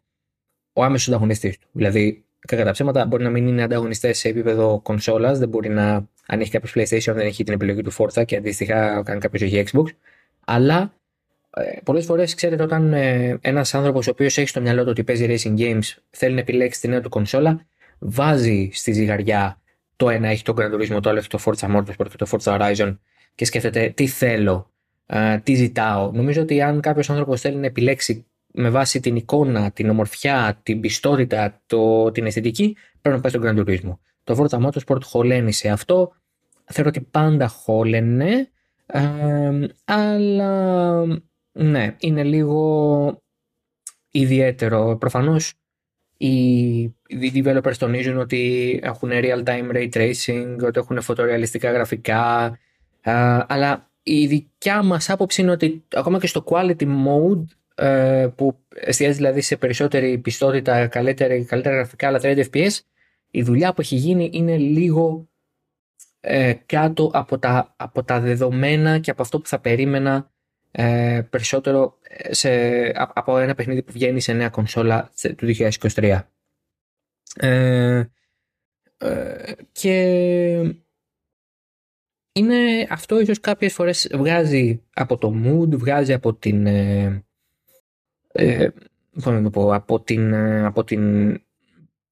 ο 0.75 0.85
άμεσος 0.85 1.09
ανταγωνιστής 1.09 1.59
του. 1.59 1.69
Δηλαδή, 1.73 2.25
κατά 2.39 2.65
τα 2.65 2.71
ψέματα, 2.71 3.07
μπορεί 3.07 3.23
να 3.23 3.31
μην 3.31 3.47
είναι 3.47 3.63
ανταγωνιστές 3.63 4.19
σε 4.19 4.29
επίπεδο 4.29 4.81
κονσόλας, 4.83 5.39
δεν 5.39 5.49
μπορεί 5.49 5.69
να 5.69 6.09
αν 6.27 6.41
έχει 6.41 6.51
κάποιος 6.51 6.73
PlayStation, 6.77 7.15
δεν 7.15 7.27
έχει 7.27 7.45
την 7.45 7.55
επιλογή 7.55 7.83
του 7.83 7.93
Forza 7.93 8.25
και 8.25 8.37
αντίστοιχα 8.37 9.03
κάνει 9.03 9.21
κάποιος 9.21 9.43
έχει 9.43 9.65
Xbox. 9.73 9.85
Αλλά 10.45 10.95
ε, 11.51 11.81
πολλές 11.85 12.05
φορές 12.05 12.35
ξέρετε, 12.35 12.63
όταν 12.63 12.93
ε, 12.93 13.39
ένας 13.41 13.75
άνθρωπος 13.75 14.07
ο 14.07 14.11
οποίος 14.11 14.39
έχει 14.39 14.49
στο 14.49 14.61
μυαλό 14.61 14.83
του 14.83 14.89
ότι 14.91 15.05
παίζει 15.05 15.27
racing 15.29 15.61
games 15.61 15.97
θέλει 16.11 16.35
να 16.35 16.41
επιλέξει 16.41 16.81
τη 16.81 16.89
νέα 16.89 17.01
του 17.01 17.09
κονσόλα, 17.09 17.67
βάζει 17.99 18.71
στη 18.73 18.93
ζυγαριά 18.93 19.59
το 19.97 20.11
ένα 20.11 20.29
έχει 20.29 20.43
τον 20.43 20.55
Gran 20.59 20.75
Turismo, 20.75 21.03
το 21.03 21.11
άλλο 21.11 21.19
έχει 21.19 21.29
το 21.29 21.39
Forza 21.45 21.77
Motorsport 21.77 22.09
και 22.11 22.17
το 22.17 22.27
Forza 22.31 22.59
Horizon 22.59 22.97
και 23.35 23.45
σκέφτεται 23.45 23.93
τι 23.97 24.07
θέλω, 24.07 24.71
ε, 25.07 25.39
τι 25.39 25.55
ζητάω. 25.55 26.11
Νομίζω 26.13 26.43
ότι 26.43 26.63
αν 26.63 26.81
κάποιος 26.81 27.11
άνθρωπος 27.11 27.41
θέλει 27.41 27.57
να 27.57 27.67
επιλέξει 27.67 28.27
με 28.47 28.71
βάση 28.71 29.01
την 29.01 29.17
εικόνα, 29.17 29.71
την 29.71 29.91
ομορφιά, 29.91 30.61
την 30.63 30.81
πιστότητα, 30.81 31.63
το, 31.67 32.11
την 32.11 32.27
αισθητική, 32.27 32.77
πρέπει 33.01 33.17
να 33.17 33.23
πάει 33.23 33.33
στον 33.33 33.43
Grand 33.45 33.69
Turismo. 33.69 33.99
Το 34.25 34.37
Forza 34.39 34.67
Motorsport 34.67 35.03
χωλένει 35.03 35.53
σε 35.53 35.69
αυτό. 35.69 36.13
Θεωρώ 36.65 36.89
ότι 36.89 37.01
πάντα 37.01 37.49
χώλαινε. 37.49 38.49
Ε, 38.87 39.67
αλλά 39.85 41.05
ναι, 41.53 41.97
είναι 41.99 42.23
λίγο 42.23 43.23
ιδιαίτερο. 44.11 44.97
Προφανώς 44.97 45.55
οι 46.17 47.43
developers 47.45 47.77
τονίζουν 47.79 48.19
ότι 48.19 48.81
έχουν 48.83 49.11
real-time 49.13 49.71
ray 49.75 49.89
tracing, 49.93 50.57
ότι 50.63 50.79
έχουν 50.79 51.01
φωτορεαλιστικά 51.01 51.73
γραφικά, 51.73 52.59
ε, 53.01 53.13
αλλά 53.47 53.91
η 54.03 54.27
δικιά 54.27 54.83
μας 54.83 55.11
άποψη 55.11 55.43
είναι 55.43 55.51
ότι 55.51 55.85
ακόμα 55.95 56.19
και 56.19 56.27
στο 56.27 56.45
quality 56.47 56.83
mode 56.83 57.45
ε, 57.75 58.29
που 58.37 58.59
εστιάζει 58.75 59.15
δηλαδή 59.15 59.41
σε 59.41 59.57
περισσότερη 59.57 60.19
πιστότητα, 60.19 60.87
καλύτερα, 60.87 61.45
καλύτερα 61.45 61.75
γραφικά, 61.75 62.07
αλλά 62.07 62.21
30 62.23 62.45
fps, 62.53 62.79
η 63.35 63.43
δουλειά 63.43 63.75
που 63.75 63.81
έχει 63.81 63.97
γίνει 63.97 64.31
είναι 64.33 64.57
λίγο 64.57 65.29
ε, 66.21 66.55
κάτω 66.67 67.11
από 67.13 67.39
τα, 67.39 67.75
από 67.77 68.05
τα 68.05 68.21
δεδομένα 68.21 68.99
και 68.99 69.11
από 69.11 69.23
αυτό 69.23 69.41
που 69.41 69.47
θα 69.47 69.61
περίμενα 69.61 70.33
ε, 70.71 71.23
περισσότερο 71.31 71.99
ε, 72.03 72.35
σε, 72.35 72.51
από 72.95 73.39
ένα 73.39 73.55
παιχνίδι 73.55 73.83
που 73.83 73.93
βγαίνει 73.93 74.21
σε 74.21 74.33
νέα 74.33 74.49
κονσόλα 74.49 75.11
του 75.37 75.47
2023. 75.47 76.21
Ε, 77.37 78.05
ε, 78.97 79.53
και 79.73 79.97
είναι 82.33 82.87
αυτό 82.91 83.21
ίσως 83.21 83.41
κάποιες 83.41 83.73
φορές 83.73 84.11
βγάζει 84.15 84.83
από 84.95 85.19
το 85.19 85.35
mood, 85.45 85.79
βγάζει 85.79 86.13
από 86.13 86.35
την 86.35 86.67
ε, 86.67 87.25
ε, 88.33 88.69
να 89.25 89.51
πω, 89.51 89.75
από, 89.75 90.01
την, 90.01 90.35
από 90.65 90.85
την 90.85 91.33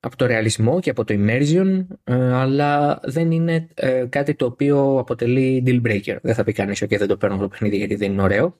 από 0.04 0.16
το 0.16 0.26
ρεαλισμό 0.26 0.80
και 0.80 0.90
από 0.90 1.04
το 1.04 1.14
immersion, 1.18 1.86
ε, 2.04 2.32
αλλά 2.32 3.00
δεν 3.02 3.30
είναι 3.30 3.68
ε, 3.74 4.06
κάτι 4.08 4.34
το 4.34 4.46
οποίο 4.46 4.98
αποτελεί 4.98 5.62
deal 5.66 5.82
breaker. 5.86 6.16
Δεν 6.22 6.34
θα 6.34 6.44
πει 6.44 6.52
κανείς: 6.52 6.84
OK, 6.84 6.98
δεν 6.98 7.08
το 7.08 7.16
παίρνω 7.16 7.36
το 7.36 7.48
παιχνίδι 7.48 7.76
γιατί 7.76 7.94
δεν 7.94 8.12
είναι 8.12 8.22
ωραίο. 8.22 8.58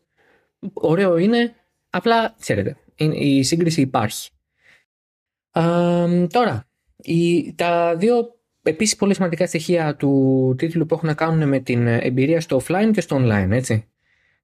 Ωραίο 0.73 1.17
είναι, 1.17 1.55
απλά 1.91 2.35
ξέρετε, 2.39 2.77
η 3.13 3.43
σύγκριση 3.43 3.81
υπάρχει. 3.81 4.31
τώρα, 6.29 6.69
η, 6.97 7.53
τα 7.55 7.97
δύο 7.97 8.35
επίσης 8.63 8.97
πολύ 8.97 9.15
σημαντικά 9.15 9.47
στοιχεία 9.47 9.97
του 9.97 10.55
τίτλου 10.59 10.87
που 10.87 10.95
έχουν 10.95 11.09
να 11.09 11.15
κάνουν 11.15 11.49
με 11.49 11.59
την 11.59 11.87
εμπειρία 11.87 12.41
στο 12.41 12.61
offline 12.63 12.91
και 12.93 13.01
στο 13.01 13.17
online, 13.17 13.51
έτσι. 13.51 13.92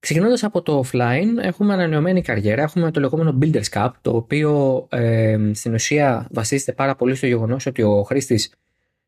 Ξεκινώντας 0.00 0.44
από 0.44 0.62
το 0.62 0.84
offline, 0.86 1.36
έχουμε 1.40 1.72
ανανεωμένη 1.72 2.22
καριέρα. 2.22 2.62
Έχουμε 2.62 2.90
το 2.90 3.00
λεγόμενο 3.00 3.38
Builders 3.42 3.68
Cup, 3.72 3.90
το 4.00 4.16
οποίο 4.16 4.86
ε, 4.90 5.38
στην 5.52 5.74
ουσία 5.74 6.26
βασίζεται 6.30 6.72
πάρα 6.72 6.96
πολύ 6.96 7.14
στο 7.14 7.26
γεγονός 7.26 7.66
ότι 7.66 7.82
ο 7.82 8.02
χρήστης 8.02 8.52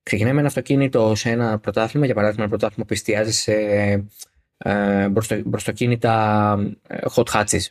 ξεκινάει 0.03 0.33
με 0.33 0.39
ένα 0.39 0.49
αυτοκίνητο 0.49 1.15
σε 1.15 1.31
ένα 1.31 1.59
πρωτάθλημα, 1.59 2.05
για 2.07 2.15
παράδειγμα, 2.15 2.43
ένα 2.45 2.51
πρωτάθλημα 2.51 2.87
που 2.87 2.93
εστιάζει 2.93 3.33
σε 3.33 3.53
ε, 4.59 5.09
μπροστοκίνητα 5.45 6.55
ε, 6.87 6.97
hot 7.15 7.25
hatches 7.25 7.67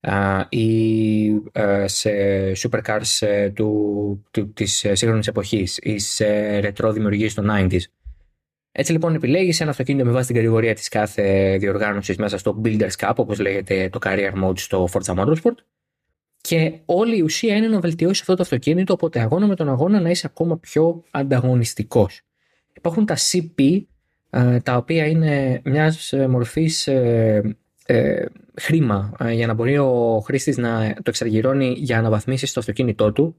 ε, 0.00 0.12
ή 0.48 1.26
ε, 1.52 1.86
σε 1.86 2.10
supercars 2.56 3.18
ε, 3.26 3.50
του, 3.50 4.24
του, 4.30 4.52
της 4.52 4.78
σύγχρονης 4.92 5.26
εποχής 5.26 5.78
ή 5.82 5.98
σε 5.98 6.58
ρετρό 6.58 6.92
δημιουργίες 6.92 7.34
των 7.34 7.48
90s. 7.50 7.80
Έτσι 8.72 8.92
λοιπόν 8.92 9.14
επιλέγεις 9.14 9.60
ένα 9.60 9.70
αυτοκίνητο 9.70 10.04
με 10.04 10.12
βάση 10.12 10.26
την 10.26 10.36
κατηγορία 10.36 10.74
της 10.74 10.88
κάθε 10.88 11.56
διοργάνωσης 11.56 12.16
μέσα 12.16 12.38
στο 12.38 12.60
Builders 12.64 12.96
Cup, 12.98 13.12
όπως 13.16 13.38
λέγεται 13.38 13.88
το 13.88 13.98
Career 14.02 14.44
Mode 14.44 14.58
στο 14.58 14.88
Forza 14.92 15.14
Motorsport. 15.14 15.54
Και 16.40 16.80
όλη 16.84 17.16
η 17.16 17.22
ουσία 17.22 17.56
είναι 17.56 17.68
να 17.68 17.80
βελτιώσεις 17.80 18.20
αυτό 18.20 18.34
το 18.34 18.42
αυτοκίνητο, 18.42 18.92
οπότε 18.92 19.20
αγώνα 19.20 19.46
με 19.46 19.54
τον 19.54 19.68
αγώνα 19.68 20.00
να 20.00 20.10
είσαι 20.10 20.26
ακόμα 20.30 20.58
πιο 20.58 21.04
ανταγωνιστικός. 21.10 22.20
Υπάρχουν 22.72 23.06
τα 23.06 23.16
CP, 23.16 23.82
ε, 24.30 24.60
τα 24.60 24.76
οποία 24.76 25.06
είναι 25.06 25.60
μιας 25.64 26.14
μορφής 26.28 26.86
ε, 26.86 27.56
ε, 27.86 28.24
χρήμα 28.60 29.12
για 29.32 29.46
να 29.46 29.54
μπορεί 29.54 29.78
ο 29.78 30.22
χρήστης 30.24 30.56
να 30.56 30.92
το 30.94 31.02
εξαργυρώνει 31.06 31.74
για 31.78 31.98
αναβαθμίσεις 31.98 32.50
στο 32.50 32.60
αυτοκίνητό 32.60 33.12
του. 33.12 33.36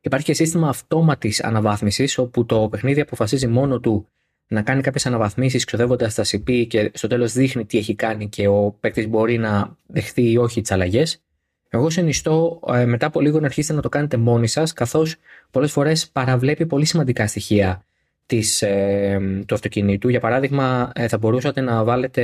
Υπάρχει 0.00 0.26
και 0.26 0.34
σύστημα 0.34 0.68
αυτόματης 0.68 1.42
αναβάθμισης, 1.42 2.18
όπου 2.18 2.46
το 2.46 2.68
παιχνίδι 2.68 3.00
αποφασίζει 3.00 3.46
μόνο 3.46 3.80
του 3.80 4.08
να 4.48 4.62
κάνει 4.62 4.82
κάποιες 4.82 5.06
αναβαθμίσεις 5.06 5.64
ξοδεύοντας 5.64 6.14
τα 6.14 6.24
CP 6.26 6.66
και 6.66 6.90
στο 6.94 7.06
τέλος 7.06 7.32
δείχνει 7.32 7.64
τι 7.64 7.78
έχει 7.78 7.94
κάνει 7.94 8.28
και 8.28 8.48
ο 8.48 8.76
παίκτης 8.80 9.08
μπορεί 9.08 9.38
να 9.38 9.76
δεχθεί 9.86 10.30
ή 10.30 10.36
όχι 10.36 10.60
τις 10.60 10.70
αλλαγές. 10.70 11.22
Εγώ 11.68 11.90
συνιστώ 11.90 12.60
ε, 12.72 12.84
μετά 12.84 13.06
από 13.06 13.20
λίγο 13.20 13.40
να 13.40 13.46
αρχίσετε 13.46 13.74
να 13.74 13.82
το 13.82 13.88
κάνετε 13.88 14.16
μόνοι 14.16 14.46
σας, 14.46 14.72
καθώς 14.72 15.16
πολλές 15.50 15.72
φορές 15.72 16.08
παραβλέπει 16.08 16.66
πολύ 16.66 16.84
σημαντικά 16.84 17.26
στοιχεία 17.26 17.82
της, 18.26 18.62
ε, 18.62 19.42
του 19.46 19.54
αυτοκινήτου. 19.54 20.08
Για 20.08 20.20
παράδειγμα, 20.20 20.92
ε, 20.94 21.08
θα 21.08 21.18
μπορούσατε 21.18 21.60
να 21.60 21.84
βάλετε 21.84 22.22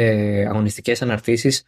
αγωνιστικές 0.49 1.03
αναρτήσεις 1.03 1.67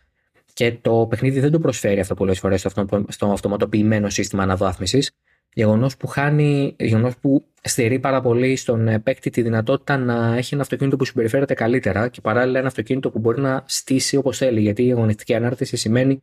και 0.52 0.72
το 0.82 1.06
παιχνίδι 1.10 1.40
δεν 1.40 1.50
το 1.50 1.58
προσφέρει 1.58 2.00
αυτό 2.00 2.14
πολλές 2.14 2.38
φορές 2.38 2.60
στο, 2.60 3.04
στο 3.08 3.32
αυτοματοποιημένο 3.32 4.10
σύστημα 4.10 4.42
αναβάθμισης. 4.42 5.10
Γεγονός 5.58 5.96
που 5.96 6.06
χάνει, 6.06 6.76
γεγονός 6.78 7.16
που 7.16 7.44
στερεί 7.62 7.98
πάρα 7.98 8.20
πολύ 8.20 8.56
στον 8.56 8.88
ε, 8.88 8.98
παίκτη 8.98 9.30
τη 9.30 9.42
δυνατότητα 9.42 9.96
να 9.96 10.36
έχει 10.36 10.54
ένα 10.54 10.62
αυτοκίνητο 10.62 10.96
που 10.96 11.04
συμπεριφέρεται 11.04 11.54
καλύτερα 11.54 12.08
και 12.08 12.20
παράλληλα 12.20 12.58
ένα 12.58 12.68
αυτοκίνητο 12.68 13.10
που 13.10 13.18
μπορεί 13.18 13.40
να 13.40 13.64
στήσει 13.66 14.16
όπως 14.16 14.36
θέλει. 14.36 14.60
Γιατί 14.60 14.86
η 14.86 14.92
αγωνιστική 14.92 15.34
ανάρτηση 15.34 15.76
σημαίνει 15.76 16.22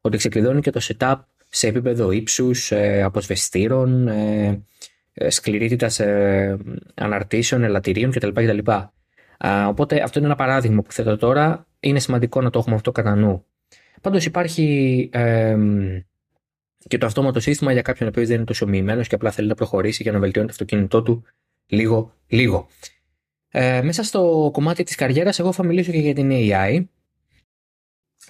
ότι 0.00 0.16
ξεκλειδώνει 0.16 0.60
και 0.60 0.70
το 0.70 0.80
setup 0.82 1.14
σε 1.48 1.66
επίπεδο 1.66 2.10
ύψους, 2.10 2.72
ε, 2.72 3.02
αποσβεστήρων, 3.02 4.08
ε, 4.08 4.62
σκληρότητα 5.28 5.90
αναρτήσεων, 6.94 7.62
ελαττηρίων 7.62 8.10
κτλ. 8.10 8.28
κτλ. 8.28 8.58
Οπότε 9.66 10.02
αυτό 10.02 10.18
είναι 10.18 10.28
ένα 10.28 10.36
παράδειγμα 10.36 10.82
που 10.82 10.92
θέτω 10.92 11.16
τώρα. 11.16 11.66
Είναι 11.80 11.98
σημαντικό 11.98 12.40
να 12.40 12.50
το 12.50 12.58
έχουμε 12.58 12.74
αυτό 12.74 12.92
κατά 12.92 13.14
νου. 13.14 13.44
Πάντως 14.00 14.24
υπάρχει 14.24 15.08
ε, 15.12 15.56
και 16.88 16.98
το 16.98 17.06
αυτόματο 17.06 17.40
σύστημα 17.40 17.72
για 17.72 17.82
κάποιον 17.82 18.08
ο 18.08 18.10
οποίος 18.10 18.26
δεν 18.26 18.36
είναι 18.36 18.44
τόσο 18.44 18.66
μοιημένος 18.66 19.08
και 19.08 19.14
απλά 19.14 19.30
θέλει 19.30 19.48
να 19.48 19.54
προχωρήσει 19.54 20.02
για 20.02 20.12
να 20.12 20.18
βελτιώνει 20.18 20.46
το 20.46 20.52
αυτοκίνητό 20.52 21.02
του 21.02 21.24
λίγο, 21.66 22.14
λίγο. 22.26 22.68
Ε, 23.48 23.82
μέσα 23.82 24.02
στο 24.02 24.50
κομμάτι 24.52 24.82
της 24.82 24.94
καριέρας 24.94 25.38
εγώ 25.38 25.52
θα 25.52 25.64
μιλήσω 25.64 25.92
και 25.92 25.98
για 25.98 26.14
την 26.14 26.30
AI 26.32 26.84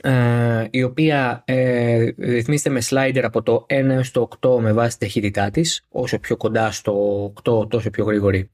ε, 0.00 0.66
η 0.70 0.82
οποία 0.82 1.42
ε, 1.46 2.12
ρυθμίζεται 2.18 2.70
με 2.70 2.80
slider 2.84 3.23
από 3.23 3.42
το 3.42 3.66
1 3.68 3.73
έως 3.73 4.11
το 4.11 4.28
8 4.40 4.58
με 4.61 4.73
βάση 4.73 4.99
τη 4.99 5.04
ταχύτητά 5.04 5.50
της. 5.50 5.87
Όσο 5.88 6.18
πιο 6.18 6.37
κοντά 6.37 6.70
στο 6.70 7.32
8 7.42 7.70
τόσο 7.70 7.90
πιο 7.90 8.04
γρήγορη 8.04 8.50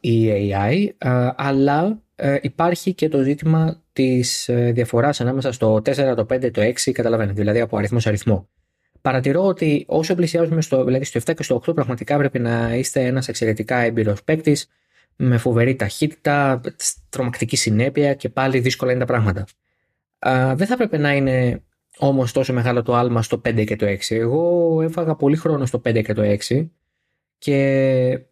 η 0.00 0.30
AI 0.30 0.88
αλλά 1.36 2.02
ε, 2.20 2.38
υπάρχει 2.42 2.94
και 2.94 3.08
το 3.08 3.22
ζήτημα 3.22 3.82
της 3.92 4.48
ε, 4.48 4.70
διαφοράς 4.72 5.20
ανάμεσα 5.20 5.52
στο 5.52 5.74
4, 5.74 5.82
το 6.16 6.26
5, 6.30 6.50
το 6.52 6.62
6 6.62 6.92
καταλαβαίνετε 6.92 7.40
δηλαδή 7.40 7.60
από 7.60 7.76
αριθμός 7.76 8.02
σε 8.02 8.08
αριθμό 8.08 8.48
παρατηρώ 9.08 9.44
ότι 9.44 9.84
όσο 9.88 10.14
πλησιάζουμε 10.14 10.60
στο, 10.60 10.84
δηλαδή 10.84 11.04
στο 11.04 11.20
7 11.20 11.34
και 11.34 11.42
στο 11.42 11.62
8 11.66 11.74
πραγματικά 11.74 12.16
πρέπει 12.16 12.38
να 12.38 12.74
είστε 12.74 13.04
ένας 13.04 13.28
εξαιρετικά 13.28 13.76
έμπειρος 13.76 14.24
παίκτης 14.24 14.68
με 15.16 15.38
φοβερή 15.38 15.76
ταχύτητα, 15.76 16.60
τρομακτική 17.08 17.56
συνέπεια 17.56 18.14
και 18.14 18.28
πάλι 18.28 18.60
δύσκολα 18.60 18.90
είναι 18.90 19.00
τα 19.00 19.06
πράγματα. 19.06 19.46
Α, 20.18 20.54
δεν 20.54 20.66
θα 20.66 20.74
έπρεπε 20.74 20.98
να 20.98 21.14
είναι 21.14 21.62
όμως 21.98 22.32
τόσο 22.32 22.52
μεγάλο 22.52 22.82
το 22.82 22.94
άλμα 22.94 23.22
στο 23.22 23.40
5 23.48 23.64
και 23.64 23.76
το 23.76 23.86
6. 23.86 23.96
Εγώ 24.08 24.80
έφαγα 24.82 25.14
πολύ 25.14 25.36
χρόνο 25.36 25.66
στο 25.66 25.80
5 25.88 26.02
και 26.02 26.12
το 26.12 26.22
6 26.48 26.68
και 27.38 27.60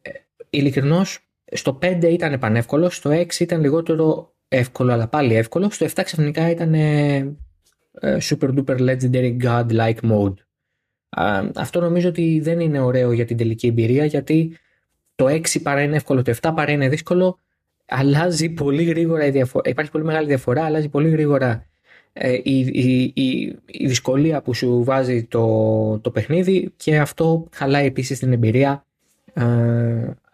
ε, 0.02 0.10
ειλικρινώς 0.50 1.28
στο 1.52 1.78
5 1.82 2.02
ήταν 2.02 2.38
πανεύκολο, 2.38 2.90
στο 2.90 3.10
6 3.10 3.40
ήταν 3.40 3.60
λιγότερο 3.60 4.34
εύκολο 4.48 4.92
αλλά 4.92 5.08
πάλι 5.08 5.34
εύκολο, 5.34 5.70
στο 5.70 5.86
7 5.86 6.00
ξαφνικά 6.04 6.50
ήταν 6.50 6.74
ε, 6.74 7.16
ε, 8.00 8.18
super 8.20 8.48
duper 8.54 8.78
legendary 8.78 9.36
god 9.42 9.66
like 9.70 10.00
mode. 10.10 10.45
Αυτό 11.54 11.80
νομίζω 11.80 12.08
ότι 12.08 12.40
δεν 12.42 12.60
είναι 12.60 12.80
ωραίο 12.80 13.12
για 13.12 13.24
την 13.24 13.36
τελική 13.36 13.66
εμπειρία 13.66 14.04
γιατί 14.04 14.58
το 15.14 15.26
6 15.26 15.62
παρά 15.62 15.82
είναι 15.82 15.96
εύκολο, 15.96 16.22
το 16.22 16.34
7 16.42 16.52
παρά 16.54 16.72
είναι 16.72 16.88
δύσκολο, 16.88 17.38
αλλάζει 17.86 18.48
πολύ 18.48 18.84
γρήγορα 18.84 19.26
η 19.26 19.30
διαφορά. 19.30 19.70
Υπάρχει 19.70 19.90
πολύ 19.90 20.04
μεγάλη 20.04 20.26
διαφορά, 20.26 20.64
αλλάζει 20.64 20.88
πολύ 20.88 21.08
γρήγορα 21.08 21.66
ε, 22.12 22.32
η, 22.32 22.58
η, 22.72 23.12
η, 23.14 23.58
η, 23.66 23.86
δυσκολία 23.86 24.42
που 24.42 24.54
σου 24.54 24.84
βάζει 24.84 25.24
το, 25.24 25.98
το 25.98 26.10
παιχνίδι 26.10 26.72
και 26.76 26.98
αυτό 26.98 27.46
χαλάει 27.52 27.86
επίσης 27.86 28.18
την 28.18 28.32
εμπειρία. 28.32 28.84
Ε, 29.32 29.42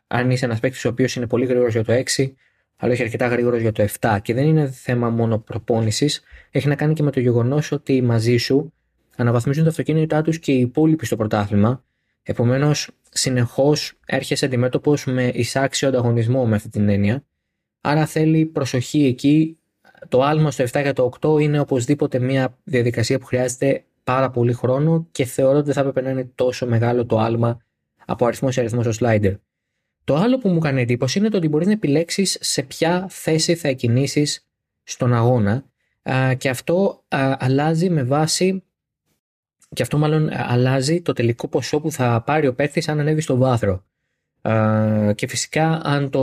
αν 0.07 0.31
είσαι 0.31 0.45
ένας 0.45 0.61
παίκτης 0.61 0.85
ο 0.85 0.89
οποίος 0.89 1.17
είναι 1.17 1.27
πολύ 1.27 1.47
γρήγορος 1.47 1.73
για 1.73 1.85
το 1.85 1.93
6, 2.17 2.33
αλλά 2.77 2.93
όχι 2.93 3.03
αρκετά 3.03 3.27
γρήγορος 3.27 3.61
για 3.61 3.73
το 3.73 3.89
7. 4.01 4.19
Και 4.23 4.35
δεν 4.35 4.45
είναι 4.45 4.71
θέμα 4.71 5.11
μόνο 5.11 5.39
προπόνησης, 5.39 6.23
έχει 6.51 6.69
να 6.69 6.75
κάνει 6.75 6.93
και 6.93 7.03
με 7.03 7.11
το 7.11 7.21
γεγονός 7.21 7.73
ότι 7.73 8.03
μαζί 8.03 8.37
σου 8.37 8.73
αναβαθμίζουν 9.17 9.65
τα 9.65 9.71
αυτοκίνητά 9.71 10.23
τους 10.23 10.39
και 10.39 10.53
οι 10.53 10.61
υπόλοιποι 10.61 11.07
στο 11.07 11.17
πρωτάθλημα. 11.17 11.85
Επομένως, 12.23 12.91
συνεχώς 13.11 13.99
έρχεσαι 14.07 14.45
αντιμέτωπος 14.45 15.05
με 15.05 15.31
εισάξιο 15.35 15.89
ανταγωνισμό 15.89 16.47
με 16.47 16.55
αυτή 16.55 16.69
την 16.69 16.89
έννοια. 16.89 17.25
Άρα 17.81 18.07
θέλει 18.07 18.47
προσοχή 18.47 19.05
εκεί. 19.05 19.57
Το 20.09 20.23
άλμα 20.23 20.51
στο 20.51 20.65
7 20.65 20.83
και 20.83 20.93
το 20.93 21.13
8 21.21 21.41
είναι 21.41 21.59
οπωσδήποτε 21.59 22.19
μια 22.19 22.59
διαδικασία 22.65 23.19
που 23.19 23.25
χρειάζεται 23.27 23.85
πάρα 24.05 24.31
πολύ 24.31 24.53
χρόνο 24.53 25.07
και 25.11 25.25
θεωρώ 25.25 25.57
ότι 25.57 25.65
δεν 25.65 25.75
θα 25.75 25.81
έπρεπε 25.81 26.01
να 26.01 26.11
είναι 26.11 26.31
τόσο 26.35 26.67
μεγάλο 26.67 27.07
το 27.07 27.19
άλμα 27.19 27.61
από 28.07 28.27
αριθμός 28.27 28.55
σε 28.55 28.61
αριθμός 28.61 28.95
στο 28.95 29.07
slider. 29.07 29.39
Το 30.05 30.15
άλλο 30.15 30.39
που 30.39 30.49
μου 30.49 30.59
κάνει 30.59 30.81
εντύπωση 30.81 31.19
είναι 31.19 31.29
το 31.29 31.37
ότι 31.37 31.49
μπορείς 31.49 31.67
να 31.67 31.73
επιλέξεις 31.73 32.39
σε 32.41 32.63
ποια 32.63 33.07
θέση 33.11 33.55
θα 33.55 33.69
εκκινήσει 33.69 34.27
στον 34.83 35.15
αγώνα 35.15 35.65
και 36.37 36.49
αυτό 36.49 37.05
αλλάζει 37.39 37.91
με 37.91 38.03
βάση 38.03 38.63
και 39.73 39.83
αυτό 39.83 39.99
μάλλον 39.99 40.29
αλλάζει 40.33 41.03
το 41.03 41.13
τελικό 41.13 41.49
ποσό 41.49 41.81
που 41.81 41.91
θα 41.91 42.23
πάρει 42.27 42.47
ο 42.47 42.55
παίκτης 42.55 42.89
αν 42.89 43.01
ανέβει 43.01 43.21
στο 43.21 43.37
βάθρο. 43.37 43.85
Και 45.15 45.27
φυσικά 45.29 45.81
αν 45.85 46.11
το 46.11 46.23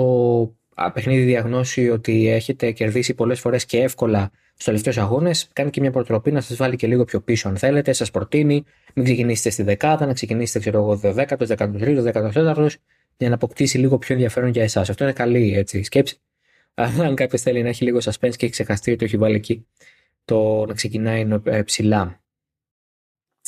παιχνίδι 0.93 1.23
διαγνώσει 1.23 1.89
ότι 1.89 2.27
έχετε 2.27 2.71
κερδίσει 2.71 3.13
πολλές 3.13 3.39
φορές 3.39 3.65
και 3.65 3.79
εύκολα 3.79 4.31
στους 4.51 4.65
τελευταίους 4.65 4.97
αγώνες, 4.97 5.49
κάνει 5.53 5.69
και 5.69 5.81
μια 5.81 5.91
προτροπή 5.91 6.31
να 6.31 6.41
σας 6.41 6.57
βάλει 6.57 6.75
και 6.75 6.87
λίγο 6.87 7.05
πιο 7.05 7.21
πίσω 7.21 7.47
αν 7.47 7.57
θέλετε. 7.57 7.93
Σας 7.93 8.11
προτείνει, 8.11 8.63
μην 8.95 9.05
ξεκινήσετε 9.05 9.49
στη 9.49 9.63
δεκάδα, 9.63 10.05
να 10.05 10.13
ξεκινήσετε, 10.13 10.59
ξέρω 10.59 10.77
εγώ, 10.79 10.99
12ο, 11.03 11.47
13ο, 11.47 12.13
14ο, 12.13 12.67
για 13.17 13.29
να 13.29 13.35
αποκτήσει 13.35 13.77
λίγο 13.77 13.97
πιο 13.97 14.15
ενδιαφέρον 14.15 14.49
για 14.49 14.63
εσάς. 14.63 14.89
Αυτό 14.89 15.03
είναι 15.03 15.13
καλή 15.13 15.53
έτσι, 15.57 15.83
σκέψη. 15.83 16.19
Αν 17.07 17.15
κάποιος 17.15 17.41
θέλει 17.41 17.61
να 17.61 17.69
έχει 17.69 17.83
λίγο 17.83 17.97
suspense 17.97 18.35
και 18.35 18.45
έχει 18.45 18.49
ξεχαστεί 18.49 18.95
το 18.95 19.05
έχει 19.05 19.17
βάλει 19.17 19.35
εκεί, 19.35 19.67
το 20.25 20.65
να 20.65 20.73
ξεκινάει 20.73 21.27
ε, 21.43 21.61
ψηλά. 21.61 22.21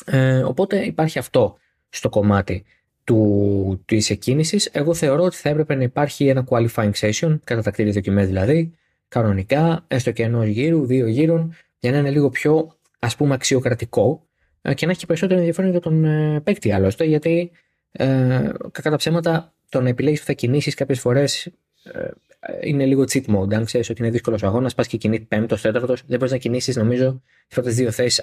Ε, 0.06 0.38
οπότε 0.38 0.86
υπάρχει 0.86 1.20
αυτό 1.20 1.58
στο 1.90 2.10
κομμάτι 2.10 2.64
του, 3.04 3.82
της 3.86 4.10
εκκίνησης. 4.10 4.70
Εγώ 4.72 4.94
θεωρώ 4.94 5.24
ότι 5.24 5.36
θα 5.36 5.50
έπρεπε 5.50 5.76
να 5.76 5.84
υπάρχει 5.84 6.28
ένα 6.28 6.48
qualifying 6.50 6.92
session, 6.92 7.40
κατά 7.44 7.62
τα 7.62 7.72
κτίρια 7.72 7.92
δοκιμές 7.92 8.28
δηλαδή, 8.28 8.74
κανονικά, 9.08 9.84
έστω 9.88 10.12
και 10.12 10.24
ενός 10.24 10.46
γύρου, 10.46 10.86
δύο 10.86 11.08
γύρων, 11.08 11.56
για 11.80 11.92
να 11.92 11.98
είναι 11.98 12.12
λίγο 12.12 12.30
πιο 12.30 12.76
ας 13.00 13.16
πούμε 13.16 13.34
αξιοκρατικό 13.34 14.28
ε, 14.62 14.74
και 14.74 14.86
να 14.86 14.92
έχει 14.92 15.06
περισσότερο 15.06 15.40
ενδιαφέρον 15.40 15.72
για 15.72 15.80
τον 15.80 16.06
ε, 16.06 16.40
παίκτη 16.40 16.72
άλλωστε, 16.72 17.04
γιατί 17.04 17.52
ε, 17.92 18.50
κατά 18.72 18.90
τα 18.90 18.96
ψέματα 18.96 19.54
το 19.70 19.82
να 19.82 19.90
επιλέγεις 19.90 20.20
που 20.20 20.26
θα 20.26 20.34
κινήσεις 20.34 20.74
κάποιες 20.74 21.00
φορές 21.00 21.46
ε, 21.84 22.10
είναι 22.62 22.86
λίγο 22.86 23.04
cheat 23.12 23.26
mode. 23.26 23.54
Αν 23.54 23.66
ξέρεις 23.66 23.90
ότι 23.90 24.02
είναι 24.02 24.12
δύσκολος 24.12 24.44
αγώνας, 24.44 24.76
πας 24.76 24.88
και 24.88 24.98
κινείς 24.98 25.22
πέμπτος, 25.28 25.62
τέταρτος, 25.62 26.04
δεν 26.08 26.18
μπορείς 26.18 26.32
να 26.32 26.38
κινήσεις, 26.38 26.76
νομίζω, 26.76 27.22
τις 27.48 27.56
πρώτε 27.56 27.70
δύο 27.70 27.92
θέσεις. 27.92 28.22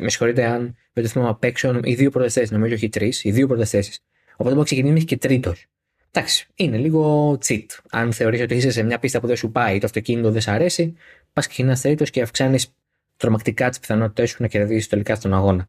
Με 0.00 0.08
συγχωρείτε 0.08 0.44
αν 0.44 0.76
με 0.92 1.02
το 1.02 1.08
θυμάμαι 1.08 1.30
απ' 1.30 1.44
έξω, 1.44 1.80
οι 1.82 1.94
δύο 1.94 2.10
πρώτες 2.10 2.32
θέσεις, 2.32 2.50
νομίζω, 2.50 2.74
όχι 2.74 2.88
τρεις, 2.88 3.24
οι 3.24 3.30
δύο 3.30 3.46
πρώτες 3.46 3.70
θέσεις. 3.70 4.00
Οπότε 4.32 4.42
μπορεί 4.42 4.56
να 4.56 4.64
ξεκινήσει 4.64 5.04
και 5.04 5.16
τρίτος. 5.16 5.66
Εντάξει, 6.10 6.46
είναι 6.54 6.76
λίγο 6.76 7.32
cheat. 7.46 7.66
Αν 7.90 8.12
θεωρείς 8.12 8.40
ότι 8.40 8.54
είσαι 8.54 8.70
σε 8.70 8.82
μια 8.82 8.98
πίστα 8.98 9.20
που 9.20 9.26
δεν 9.26 9.36
σου 9.36 9.50
πάει 9.50 9.76
ή 9.76 9.78
το 9.78 9.86
αυτοκίνητο 9.86 10.30
δεν 10.30 10.40
σου 10.40 10.50
αρέσει, 10.50 10.94
πας 11.32 11.46
και 11.46 11.52
ξεκινάς 11.52 11.80
τρίτος 11.80 12.10
και 12.10 12.22
αυξάνεις 12.22 12.74
τρομακτικά 13.16 13.68
τις 13.68 13.78
πιθανότητέ 13.78 14.26
σου 14.26 14.36
να 14.38 14.48
κερδίσεις 14.48 14.88
τελικά 14.88 15.14
στον 15.14 15.34
αγώνα. 15.34 15.68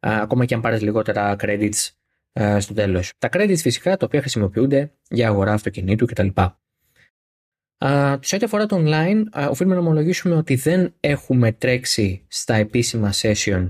ακόμα 0.00 0.44
και 0.44 0.54
αν 0.54 0.60
πάρεις 0.60 0.80
λιγότερα 0.80 1.36
credits 1.38 1.88
ε, 2.32 2.60
στο 2.60 2.74
τέλος. 2.74 3.12
Τα 3.18 3.28
credits 3.32 3.58
φυσικά 3.58 3.96
τα 3.96 4.06
οποία 4.06 4.20
χρησιμοποιούνται 4.20 4.92
για 5.08 5.28
αγορά 5.28 5.52
αυτοκινήτου 5.52 6.06
κτλ. 6.06 6.28
Uh, 7.82 8.16
σε 8.20 8.34
ό,τι 8.34 8.44
αφορά 8.44 8.66
το 8.66 8.82
online, 8.84 9.22
uh, 9.34 9.48
οφείλουμε 9.50 9.74
να 9.74 9.80
ομολογήσουμε 9.80 10.34
ότι 10.34 10.54
δεν 10.54 10.94
έχουμε 11.00 11.52
τρέξει 11.52 12.24
στα 12.28 12.54
επίσημα 12.54 13.10
sessions 13.12 13.68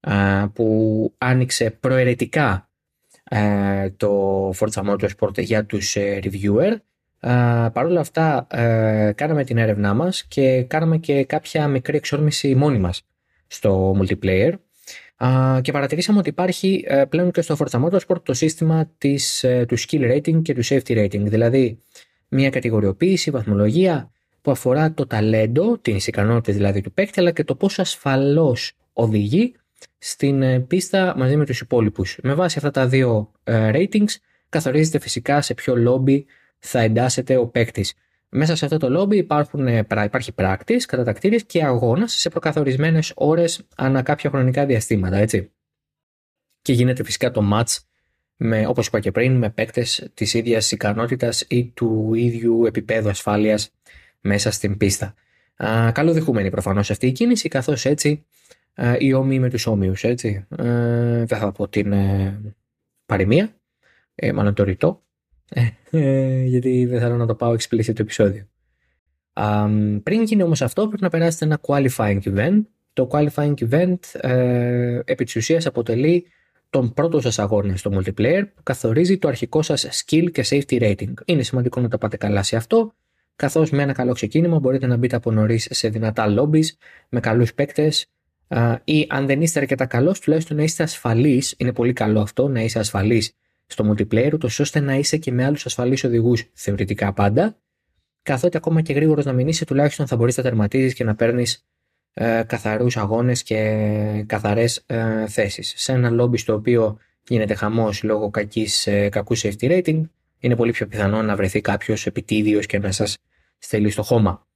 uh, 0.00 0.50
που 0.52 1.14
άνοιξε 1.18 1.70
προαιρετικά 1.70 2.68
το 3.96 4.50
Forza 4.50 4.82
Motorsport 4.88 5.38
για 5.38 5.64
τους 5.64 5.96
reviewer. 5.98 6.76
Παρ' 7.72 7.84
όλα 7.84 8.00
αυτά 8.00 8.46
κάναμε 9.14 9.44
την 9.44 9.58
έρευνά 9.58 9.94
μας 9.94 10.24
και 10.24 10.62
κάναμε 10.62 10.98
και 10.98 11.24
κάποια 11.24 11.68
μικρή 11.68 11.96
εξόρμηση 11.96 12.54
μόνοι 12.54 12.78
μας 12.78 13.02
στο 13.46 13.96
multiplayer 14.00 14.52
και 15.60 15.72
παρατηρήσαμε 15.72 16.18
ότι 16.18 16.28
υπάρχει 16.28 16.84
ε, 16.86 17.04
πλέον 17.04 17.30
και 17.30 17.40
στο 17.40 17.56
Forza 17.58 17.84
Motorsport 17.84 18.22
το 18.22 18.34
σύστημα 18.34 18.90
της, 18.98 19.44
ε, 19.44 19.64
του 19.68 19.78
skill 19.78 20.12
rating 20.12 20.42
και 20.42 20.54
του 20.54 20.64
safety 20.64 21.04
rating, 21.04 21.20
δηλαδή 21.20 21.78
μια 22.34 22.50
κατηγοριοποίηση, 22.50 23.30
βαθμολογία 23.30 24.10
που 24.40 24.50
αφορά 24.50 24.92
το 24.92 25.06
ταλέντο, 25.06 25.78
την 25.78 25.96
ικανότητε 25.96 26.52
δηλαδή 26.52 26.80
του 26.80 26.92
παίκτη, 26.92 27.20
αλλά 27.20 27.30
και 27.30 27.44
το 27.44 27.54
πόσο 27.54 27.82
ασφαλώς 27.82 28.72
οδηγεί 28.92 29.54
στην 29.98 30.42
ε, 30.42 30.60
πίστα 30.60 31.14
μαζί 31.16 31.36
με 31.36 31.44
τους 31.44 31.60
υπόλοιπους. 31.60 32.18
Με 32.22 32.34
βάση 32.34 32.58
αυτά 32.58 32.70
τα 32.70 32.86
δύο 32.86 33.32
ratings 33.44 34.14
καθορίζεται 34.48 34.98
φυσικά 34.98 35.42
σε 35.42 35.54
ποιο 35.54 35.76
λόμπι 35.76 36.26
θα 36.58 36.80
εντάσσεται 36.80 37.36
ο 37.36 37.46
παίκτης. 37.46 37.94
Μέσα 38.28 38.56
σε 38.56 38.64
αυτό 38.64 38.76
το 38.76 38.90
λόμπι 38.90 39.16
υπάρχουν, 39.16 39.66
ε, 39.66 39.86
υπάρχει 40.04 40.32
πράκτης, 40.32 40.86
κατατακτήρες 40.86 41.44
και 41.44 41.64
αγώνας 41.64 42.12
σε 42.12 42.28
προκαθορισμένες 42.28 43.12
ώρες 43.14 43.66
ανά 43.76 44.02
κάποια 44.02 44.30
χρονικά 44.30 44.66
διαστήματα, 44.66 45.16
έτσι. 45.16 45.50
Και 46.62 46.72
γίνεται 46.72 47.04
φυσικά 47.04 47.30
το 47.30 47.50
match 47.52 47.76
με, 48.36 48.66
όπως 48.66 48.86
είπα 48.86 49.00
και 49.00 49.10
πριν, 49.10 49.36
με 49.36 49.50
παίκτες 49.50 50.10
της 50.14 50.34
ίδιας 50.34 50.72
ικανότητας 50.72 51.44
ή 51.48 51.72
του 51.74 52.14
ίδιου 52.14 52.64
επίπεδου 52.66 53.08
ασφάλειας 53.08 53.72
μέσα 54.20 54.50
στην 54.50 54.76
πίστα. 54.76 55.14
καλοδεχούμενη 55.92 56.50
προφανώς 56.50 56.90
αυτή 56.90 57.06
η 57.06 57.12
κίνηση, 57.12 57.48
καθώς 57.48 57.84
έτσι 57.84 58.24
οι 58.98 59.12
όμοιοι 59.12 59.38
με 59.40 59.50
τους 59.50 59.66
όμοιους, 59.66 60.04
έτσι. 60.04 60.46
δεν 60.48 61.26
θα 61.26 61.52
πω 61.52 61.68
την 61.68 61.92
ε, 61.92 62.40
παροιμία, 63.06 63.54
ε, 64.14 64.32
μάλλον 64.32 64.54
το 64.54 64.64
ρητό, 64.64 65.02
ε, 65.90 66.42
γιατί 66.44 66.86
δεν 66.86 67.00
θέλω 67.00 67.16
να 67.16 67.26
το 67.26 67.34
πάω 67.34 67.52
explicit 67.52 67.94
το 67.94 68.02
επεισόδιο. 68.02 68.48
πριν 70.02 70.22
γίνει 70.22 70.42
όμως 70.42 70.62
αυτό 70.62 70.86
πρέπει 70.88 71.02
να 71.02 71.08
περάσετε 71.08 71.44
ένα 71.44 71.60
qualifying 71.66 72.20
event. 72.22 72.62
Το 72.92 73.08
qualifying 73.12 73.54
event 73.70 73.98
ε, 74.12 75.00
επί 75.04 75.24
της 75.24 75.36
ουσίας 75.36 75.66
αποτελεί 75.66 76.26
τον 76.74 76.92
πρώτο 76.92 77.20
σας 77.20 77.38
αγώνα 77.38 77.76
στο 77.76 77.90
multiplayer 77.94 78.42
που 78.54 78.62
καθορίζει 78.62 79.18
το 79.18 79.28
αρχικό 79.28 79.62
σας 79.62 80.04
skill 80.04 80.30
και 80.32 80.44
safety 80.48 80.80
rating. 80.80 81.12
Είναι 81.24 81.42
σημαντικό 81.42 81.80
να 81.80 81.88
το 81.88 81.98
πάτε 81.98 82.16
καλά 82.16 82.42
σε 82.42 82.56
αυτό, 82.56 82.94
καθώς 83.36 83.70
με 83.70 83.82
ένα 83.82 83.92
καλό 83.92 84.12
ξεκίνημα 84.12 84.58
μπορείτε 84.58 84.86
να 84.86 84.96
μπείτε 84.96 85.16
από 85.16 85.30
νωρίς 85.30 85.68
σε 85.70 85.88
δυνατά 85.88 86.34
lobbies 86.38 86.64
με 87.08 87.20
καλούς 87.20 87.54
παίκτες 87.54 88.06
ή 88.84 89.06
αν 89.08 89.26
δεν 89.26 89.42
είστε 89.42 89.60
αρκετά 89.60 89.86
καλός, 89.86 90.20
τουλάχιστον 90.20 90.56
να 90.56 90.62
είστε 90.62 90.82
ασφαλείς. 90.82 91.54
Είναι 91.58 91.72
πολύ 91.72 91.92
καλό 91.92 92.20
αυτό 92.20 92.48
να 92.48 92.60
είσαι 92.60 92.78
ασφαλή 92.78 93.32
στο 93.66 93.90
multiplayer, 93.90 94.30
ούτως 94.32 94.60
ώστε 94.60 94.80
να 94.80 94.94
είσαι 94.94 95.16
και 95.16 95.32
με 95.32 95.44
άλλους 95.44 95.66
ασφαλείς 95.66 96.04
οδηγούς 96.04 96.50
θεωρητικά 96.52 97.12
πάντα. 97.12 97.56
Καθότι 98.22 98.56
ακόμα 98.56 98.80
και 98.80 98.92
γρήγορος 98.92 99.24
να 99.24 99.32
μην 99.32 99.48
είσαι, 99.48 99.64
τουλάχιστον 99.64 100.06
θα 100.06 100.16
μπορείς 100.16 100.36
να 100.36 100.42
τερματίζεις 100.42 100.94
και 100.94 101.04
να 101.04 101.14
παίρνεις 101.14 101.66
ε, 102.14 102.42
καθαρούς 102.46 102.96
αγώνες 102.96 103.42
και 103.42 104.24
καθαρές 104.26 104.82
ε, 104.86 105.26
θέσεις. 105.26 105.72
Σε 105.76 105.92
ένα 105.92 106.10
λόμπι 106.10 106.36
στο 106.36 106.54
οποίο 106.54 106.98
γίνεται 107.28 107.54
χαμός 107.54 108.02
λόγω 108.02 108.30
κακής, 108.30 108.86
ε, 108.86 109.08
κακού 109.08 109.38
safety 109.38 109.70
rating, 109.70 110.00
είναι 110.38 110.56
πολύ 110.56 110.72
πιο 110.72 110.86
πιθανό 110.86 111.22
να 111.22 111.36
βρεθεί 111.36 111.60
κάποιος 111.60 112.06
επιτίδιος 112.06 112.66
και 112.66 112.78
να 112.78 112.92
σας 112.92 113.16
στέλνει 113.58 113.90
στο 113.90 114.02
χώμα. 114.02 114.46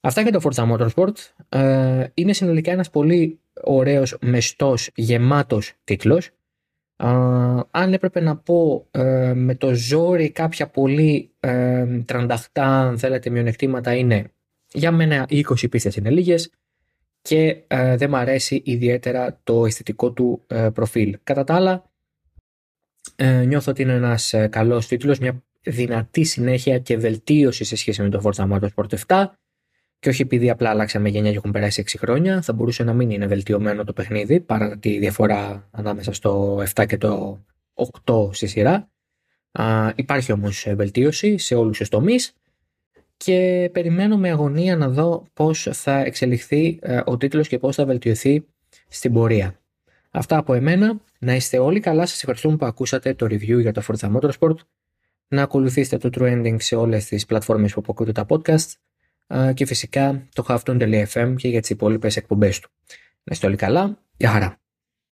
Αυτά 0.00 0.24
και 0.24 0.30
το 0.30 0.40
Forza 0.42 0.72
Motorsport. 0.72 1.14
Ε, 1.48 2.06
είναι 2.14 2.32
συνολικά 2.32 2.72
ένας 2.72 2.90
πολύ 2.90 3.38
ωραίος, 3.64 4.16
μεστός, 4.20 4.90
γεμάτος 4.94 5.72
τίτλος. 5.84 6.30
Ε, 6.96 7.06
αν 7.70 7.92
έπρεπε 7.92 8.20
να 8.20 8.36
πω 8.36 8.86
ε, 8.90 9.32
με 9.34 9.54
το 9.54 9.74
ζόρι 9.74 10.30
κάποια 10.30 10.68
πολύ 10.68 11.30
ε, 11.40 11.86
τρανταχτά, 12.04 12.66
αν 12.66 12.98
θέλετε, 12.98 13.30
μειονεκτήματα 13.30 13.94
είναι 13.94 14.30
για 14.72 14.92
μένα 14.92 15.26
οι 15.28 15.46
20 15.48 15.70
πίστες 15.70 15.96
είναι 15.96 16.10
λίγες 16.10 16.50
και 17.22 17.64
ε, 17.66 17.96
δεν 17.96 18.10
μου 18.10 18.16
αρέσει 18.16 18.62
ιδιαίτερα 18.64 19.40
το 19.44 19.66
αισθητικό 19.66 20.12
του 20.12 20.46
προφίλ. 20.74 21.18
Κατά 21.22 21.44
τα 21.44 21.54
άλλα, 21.54 21.90
νιώθω 23.46 23.70
ότι 23.70 23.82
είναι 23.82 23.92
ένας 23.92 24.34
καλός 24.50 24.86
τίτλος, 24.86 25.18
μια 25.18 25.42
δυνατή 25.62 26.24
συνέχεια 26.24 26.78
και 26.78 26.96
βελτίωση 26.96 27.64
σε 27.64 27.76
σχέση 27.76 28.02
με 28.02 28.08
το 28.08 28.20
Forza 28.24 28.50
Motorsport 28.50 28.88
7 29.06 29.24
και 29.98 30.08
όχι 30.08 30.22
επειδή 30.22 30.50
απλά 30.50 30.70
αλλάξαμε 30.70 31.08
γενιά 31.08 31.30
και 31.30 31.36
έχουν 31.36 31.50
περάσει 31.50 31.84
6 31.86 31.94
χρόνια, 31.98 32.42
θα 32.42 32.52
μπορούσε 32.52 32.84
να 32.84 32.92
μην 32.92 33.10
είναι 33.10 33.26
βελτιωμένο 33.26 33.84
το 33.84 33.92
παιχνίδι 33.92 34.40
παρά 34.40 34.78
τη 34.78 34.98
διαφορά 34.98 35.68
ανάμεσα 35.70 36.12
στο 36.12 36.62
7 36.74 36.86
και 36.86 36.96
το 36.96 37.44
8 38.04 38.34
στη 38.34 38.46
σειρά. 38.46 38.90
Α, 39.52 39.92
υπάρχει 39.94 40.32
όμως 40.32 40.66
βελτίωση 40.74 41.38
σε 41.38 41.54
όλους 41.54 41.78
τους 41.78 41.88
τομείς 41.88 42.34
και 43.18 43.70
περιμένω 43.72 44.16
με 44.16 44.30
αγωνία 44.30 44.76
να 44.76 44.88
δω 44.88 45.26
πώς 45.34 45.68
θα 45.72 45.98
εξελιχθεί 45.98 46.78
ε, 46.82 47.00
ο 47.04 47.16
τίτλος 47.16 47.48
και 47.48 47.58
πώς 47.58 47.74
θα 47.74 47.84
βελτιωθεί 47.84 48.44
στην 48.88 49.12
πορεία. 49.12 49.58
Αυτά 50.10 50.36
από 50.36 50.54
εμένα. 50.54 51.00
Να 51.18 51.34
είστε 51.34 51.58
όλοι 51.58 51.80
καλά. 51.80 52.06
Σας 52.06 52.16
ευχαριστούμε 52.16 52.56
που 52.56 52.66
ακούσατε 52.66 53.14
το 53.14 53.26
review 53.26 53.60
για 53.60 53.72
το 53.72 53.82
Forza 53.86 54.16
Motorsport. 54.16 54.56
Να 55.28 55.42
ακολουθήσετε 55.42 56.08
το 56.08 56.22
Trending 56.22 56.56
σε 56.58 56.76
όλες 56.76 57.04
τις 57.04 57.26
πλατφόρμες 57.26 57.72
που 57.72 57.82
ακούτε 57.88 58.12
τα 58.12 58.26
podcast 58.28 58.72
και 59.54 59.66
φυσικά 59.66 60.28
το 60.34 60.44
halftone.fm 60.48 61.34
και 61.36 61.48
για 61.48 61.60
τις 61.60 61.70
υπόλοιπες 61.70 62.16
εκπομπές 62.16 62.58
του. 62.58 62.70
Να 63.22 63.32
είστε 63.32 63.46
όλοι 63.46 63.56
καλά. 63.56 63.98
Γεια 64.16 64.30
χαρά. 64.30 64.67